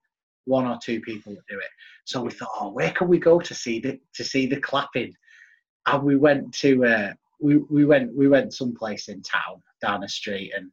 one 0.45 0.65
or 0.65 0.79
two 0.81 1.01
people 1.01 1.33
that 1.33 1.43
do 1.49 1.57
it. 1.57 1.69
So 2.05 2.23
we 2.23 2.31
thought, 2.31 2.49
oh, 2.59 2.71
where 2.71 2.91
can 2.91 3.07
we 3.07 3.19
go 3.19 3.39
to 3.39 3.53
see 3.53 3.79
the 3.79 3.99
to 4.15 4.23
see 4.23 4.47
the 4.47 4.59
clapping? 4.59 5.13
And 5.85 6.03
we 6.03 6.15
went 6.15 6.53
to 6.55 6.85
uh, 6.85 7.13
we 7.39 7.57
we 7.57 7.85
went 7.85 8.15
we 8.15 8.27
went 8.27 8.53
someplace 8.53 9.07
in 9.07 9.21
town 9.21 9.61
down 9.81 10.01
the 10.01 10.09
street, 10.09 10.53
and 10.55 10.71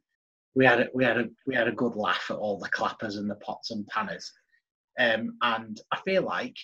we 0.55 0.65
had 0.65 0.81
a, 0.81 0.87
we 0.93 1.03
had 1.03 1.17
a 1.17 1.29
we 1.47 1.55
had 1.55 1.67
a 1.67 1.73
good 1.73 1.95
laugh 1.95 2.27
at 2.29 2.37
all 2.37 2.59
the 2.59 2.69
clappers 2.69 3.15
and 3.17 3.29
the 3.29 3.35
pots 3.35 3.71
and 3.71 3.87
panners. 3.87 4.31
Um, 4.99 5.37
and 5.41 5.79
I 5.91 5.99
feel 6.01 6.23
like 6.23 6.55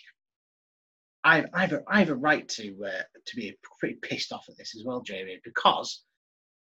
I, 1.24 1.46
I, 1.54 1.62
have 1.62 1.74
a, 1.74 1.84
I 1.88 2.00
have 2.00 2.10
a 2.10 2.16
right 2.16 2.48
to 2.50 2.86
uh, 2.86 3.04
to 3.26 3.36
be 3.36 3.58
pretty 3.80 3.96
pissed 3.96 4.32
off 4.32 4.46
at 4.50 4.58
this 4.58 4.76
as 4.76 4.84
well, 4.86 5.02
Jamie, 5.02 5.40
because 5.44 6.04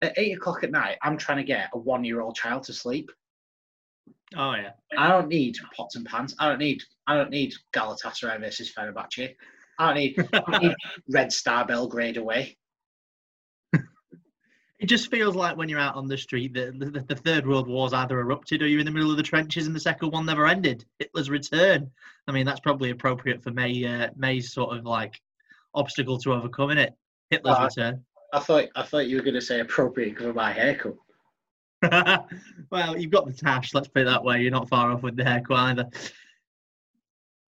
at 0.01 0.17
eight 0.17 0.37
o'clock 0.37 0.63
at 0.63 0.71
night, 0.71 0.97
I'm 1.01 1.17
trying 1.17 1.37
to 1.39 1.43
get 1.43 1.69
a 1.73 1.77
one 1.77 2.03
year 2.03 2.21
old 2.21 2.35
child 2.35 2.63
to 2.63 2.73
sleep. 2.73 3.09
Oh 4.35 4.53
yeah. 4.55 4.71
I 4.97 5.07
don't 5.07 5.27
need 5.27 5.57
pots 5.75 5.95
and 5.95 6.05
pans. 6.05 6.35
I 6.39 6.49
don't 6.49 6.59
need 6.59 6.83
I 7.07 7.15
don't 7.15 7.29
need 7.29 7.53
Galatasaray 7.73 8.39
versus 8.39 8.71
Fenerbahce. 8.71 9.35
I 9.79 9.93
need, 9.93 10.27
I 10.33 10.57
need 10.59 10.75
Red 11.09 11.31
Star 11.31 11.65
Belgrade 11.65 12.17
away. 12.17 12.57
It 14.79 14.87
just 14.87 15.09
feels 15.09 15.33
like 15.33 15.55
when 15.55 15.69
you're 15.69 15.79
out 15.79 15.95
on 15.95 16.09
the 16.09 16.17
street, 16.17 16.53
the, 16.53 16.73
the, 16.77 16.99
the 17.07 17.15
Third 17.15 17.47
World 17.47 17.69
War's 17.69 17.93
either 17.93 18.19
erupted 18.19 18.61
or 18.61 18.67
you're 18.67 18.81
in 18.81 18.85
the 18.85 18.91
middle 18.91 19.11
of 19.11 19.15
the 19.15 19.23
trenches 19.23 19.65
and 19.65 19.73
the 19.73 19.79
Second 19.79 20.11
one 20.11 20.25
never 20.25 20.45
ended. 20.45 20.83
Hitler's 20.99 21.29
return. 21.29 21.89
I 22.27 22.33
mean, 22.33 22.45
that's 22.45 22.59
probably 22.59 22.89
appropriate 22.89 23.41
for 23.41 23.51
May 23.51 23.85
uh, 23.85 24.09
May's 24.17 24.51
sort 24.51 24.75
of 24.75 24.85
like 24.85 25.21
obstacle 25.73 26.17
to 26.17 26.33
overcome, 26.33 26.71
it? 26.71 26.93
Hitler's 27.29 27.59
return. 27.61 28.03
I 28.33 28.39
thought 28.39 28.65
I 28.75 28.83
thought 28.83 29.07
you 29.07 29.15
were 29.15 29.23
going 29.23 29.35
to 29.35 29.41
say 29.41 29.61
appropriate 29.61 30.17
for 30.17 30.33
my 30.33 30.51
haircut. 30.51 30.95
well, 32.71 32.97
you've 32.97 33.11
got 33.11 33.25
the 33.25 33.33
tash. 33.33 33.73
Let's 33.73 33.87
put 33.87 34.01
it 34.01 34.05
that 34.05 34.23
way. 34.23 34.41
You're 34.41 34.51
not 34.51 34.69
far 34.69 34.91
off 34.91 35.03
with 35.03 35.15
the 35.15 35.23
haircut 35.23 35.57
either. 35.57 35.89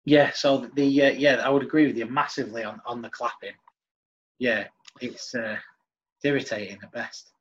Yeah, 0.05 0.31
so 0.33 0.69
the 0.75 1.03
uh, 1.03 1.11
yeah, 1.11 1.41
I 1.43 1.49
would 1.49 1.63
agree 1.63 1.87
with 1.87 1.97
you 1.97 2.05
massively 2.05 2.63
on, 2.63 2.79
on 2.85 3.01
the 3.01 3.09
clapping. 3.09 3.55
Yeah, 4.37 4.67
it's 5.01 5.33
uh, 5.33 5.57
it's 6.17 6.25
irritating 6.25 6.79
at 6.83 6.91
best. 6.91 7.31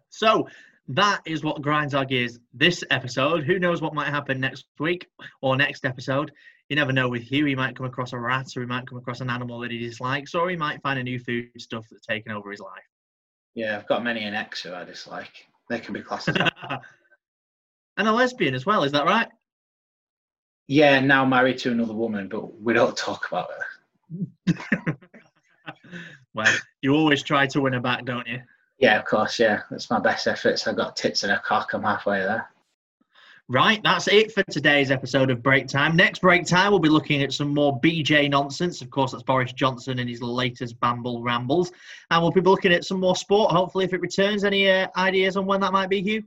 so 0.08 0.48
that 0.88 1.20
is 1.26 1.42
what 1.42 1.60
grinds 1.60 1.94
our 1.94 2.04
gears 2.04 2.38
this 2.54 2.84
episode. 2.90 3.44
Who 3.44 3.58
knows 3.58 3.82
what 3.82 3.94
might 3.94 4.08
happen 4.08 4.40
next 4.40 4.66
week 4.78 5.08
or 5.40 5.56
next 5.56 5.84
episode? 5.84 6.30
You 6.68 6.76
never 6.76 6.92
know 6.92 7.08
with 7.08 7.22
Hugh. 7.22 7.46
He 7.46 7.54
might 7.54 7.76
come 7.76 7.86
across 7.86 8.12
a 8.12 8.18
rat 8.18 8.56
or 8.56 8.60
he 8.60 8.66
might 8.66 8.86
come 8.86 8.98
across 8.98 9.20
an 9.20 9.28
animal 9.28 9.58
that 9.60 9.70
he 9.70 9.78
dislikes 9.78 10.34
or 10.34 10.48
he 10.48 10.56
might 10.56 10.82
find 10.82 10.98
a 10.98 11.02
new 11.02 11.18
food 11.18 11.50
stuff 11.58 11.86
that's 11.90 12.06
taken 12.06 12.32
over 12.32 12.50
his 12.50 12.60
life. 12.60 12.84
Yeah, 13.54 13.76
I've 13.76 13.88
got 13.88 14.04
many 14.04 14.24
an 14.24 14.34
ex 14.34 14.62
who 14.62 14.72
I 14.72 14.84
dislike. 14.84 15.46
They 15.68 15.80
can 15.80 15.94
be 15.94 16.00
classed 16.00 16.28
and 17.96 18.08
a 18.08 18.12
lesbian 18.12 18.54
as 18.54 18.64
well, 18.64 18.84
is 18.84 18.92
that 18.92 19.04
right? 19.04 19.28
Yeah, 20.66 21.00
now 21.00 21.24
married 21.24 21.58
to 21.58 21.72
another 21.72 21.94
woman, 21.94 22.28
but 22.28 22.60
we 22.60 22.72
don't 22.72 22.96
talk 22.96 23.28
about 23.28 23.50
her. 23.50 24.54
well, 26.34 26.54
you 26.80 26.94
always 26.94 27.22
try 27.22 27.46
to 27.48 27.60
win 27.60 27.72
her 27.72 27.80
back, 27.80 28.04
don't 28.04 28.26
you? 28.26 28.40
Yeah, 28.78 28.98
of 28.98 29.04
course. 29.04 29.38
Yeah, 29.38 29.62
that's 29.70 29.90
my 29.90 30.00
best 30.00 30.26
efforts. 30.26 30.66
I've 30.66 30.76
got 30.76 30.96
tits 30.96 31.22
and 31.22 31.32
a 31.32 31.40
cock. 31.40 31.72
I'm 31.72 31.82
halfway 31.82 32.20
there. 32.20 32.48
Right, 33.48 33.82
that's 33.82 34.08
it 34.08 34.32
for 34.32 34.42
today's 34.44 34.90
episode 34.90 35.30
of 35.30 35.42
Break 35.42 35.66
Time. 35.66 35.94
Next 35.94 36.20
break 36.20 36.46
time, 36.46 36.70
we'll 36.70 36.80
be 36.80 36.88
looking 36.88 37.22
at 37.22 37.32
some 37.32 37.52
more 37.52 37.78
BJ 37.80 38.30
nonsense. 38.30 38.80
Of 38.80 38.90
course, 38.90 39.12
that's 39.12 39.24
Boris 39.24 39.52
Johnson 39.52 39.98
and 39.98 40.08
his 40.08 40.22
latest 40.22 40.80
Bamble 40.80 41.22
rambles. 41.22 41.70
And 42.10 42.22
we'll 42.22 42.30
be 42.30 42.40
looking 42.40 42.72
at 42.72 42.84
some 42.84 43.00
more 43.00 43.14
sport, 43.14 43.52
hopefully, 43.52 43.84
if 43.84 43.92
it 43.92 44.00
returns. 44.00 44.44
Any 44.44 44.70
uh, 44.70 44.86
ideas 44.96 45.36
on 45.36 45.44
when 45.44 45.60
that 45.60 45.72
might 45.72 45.90
be, 45.90 46.00
Hugh? 46.00 46.24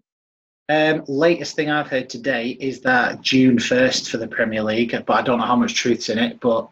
Um, 0.68 1.04
latest 1.08 1.56
thing 1.56 1.70
I've 1.70 1.88
heard 1.88 2.10
today 2.10 2.58
is 2.60 2.82
that 2.82 3.22
June 3.22 3.58
1st 3.58 4.10
for 4.10 4.18
the 4.18 4.28
Premier 4.28 4.64
League, 4.64 4.92
but 5.06 5.14
I 5.14 5.22
don't 5.22 5.40
know 5.40 5.46
how 5.46 5.56
much 5.56 5.76
truth's 5.76 6.10
in 6.10 6.18
it. 6.18 6.40
But 6.40 6.68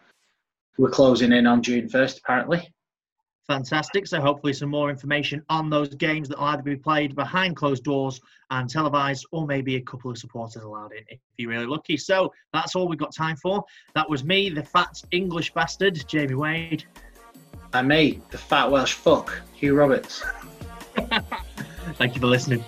we're 0.76 0.90
closing 0.90 1.32
in 1.32 1.46
on 1.46 1.62
June 1.62 1.88
1st, 1.88 2.18
apparently. 2.18 2.74
Fantastic. 3.46 4.06
So 4.06 4.20
hopefully 4.20 4.54
some 4.54 4.70
more 4.70 4.90
information 4.90 5.42
on 5.50 5.68
those 5.68 5.94
games 5.94 6.28
that 6.28 6.38
will 6.38 6.46
either 6.46 6.62
be 6.62 6.76
played 6.76 7.14
behind 7.14 7.56
closed 7.56 7.84
doors 7.84 8.20
and 8.50 8.68
televised, 8.68 9.26
or 9.32 9.46
maybe 9.46 9.76
a 9.76 9.82
couple 9.82 10.10
of 10.10 10.18
supporters 10.18 10.62
allowed 10.62 10.92
in 10.92 11.04
if 11.08 11.20
you're 11.36 11.50
really 11.50 11.66
lucky. 11.66 11.96
So 11.96 12.32
that's 12.52 12.74
all 12.74 12.88
we've 12.88 12.98
got 12.98 13.14
time 13.14 13.36
for. 13.36 13.62
That 13.94 14.08
was 14.08 14.24
me, 14.24 14.48
the 14.48 14.64
fat 14.64 15.00
English 15.10 15.52
bastard, 15.52 16.02
Jamie 16.08 16.34
Wade. 16.34 16.84
And 17.74 17.88
me, 17.88 18.22
the 18.30 18.38
fat 18.38 18.70
Welsh 18.70 18.94
fuck, 18.94 19.40
Hugh 19.52 19.74
Roberts. 19.74 20.24
Thank 21.98 22.14
you 22.14 22.20
for 22.20 22.28
listening. 22.28 22.64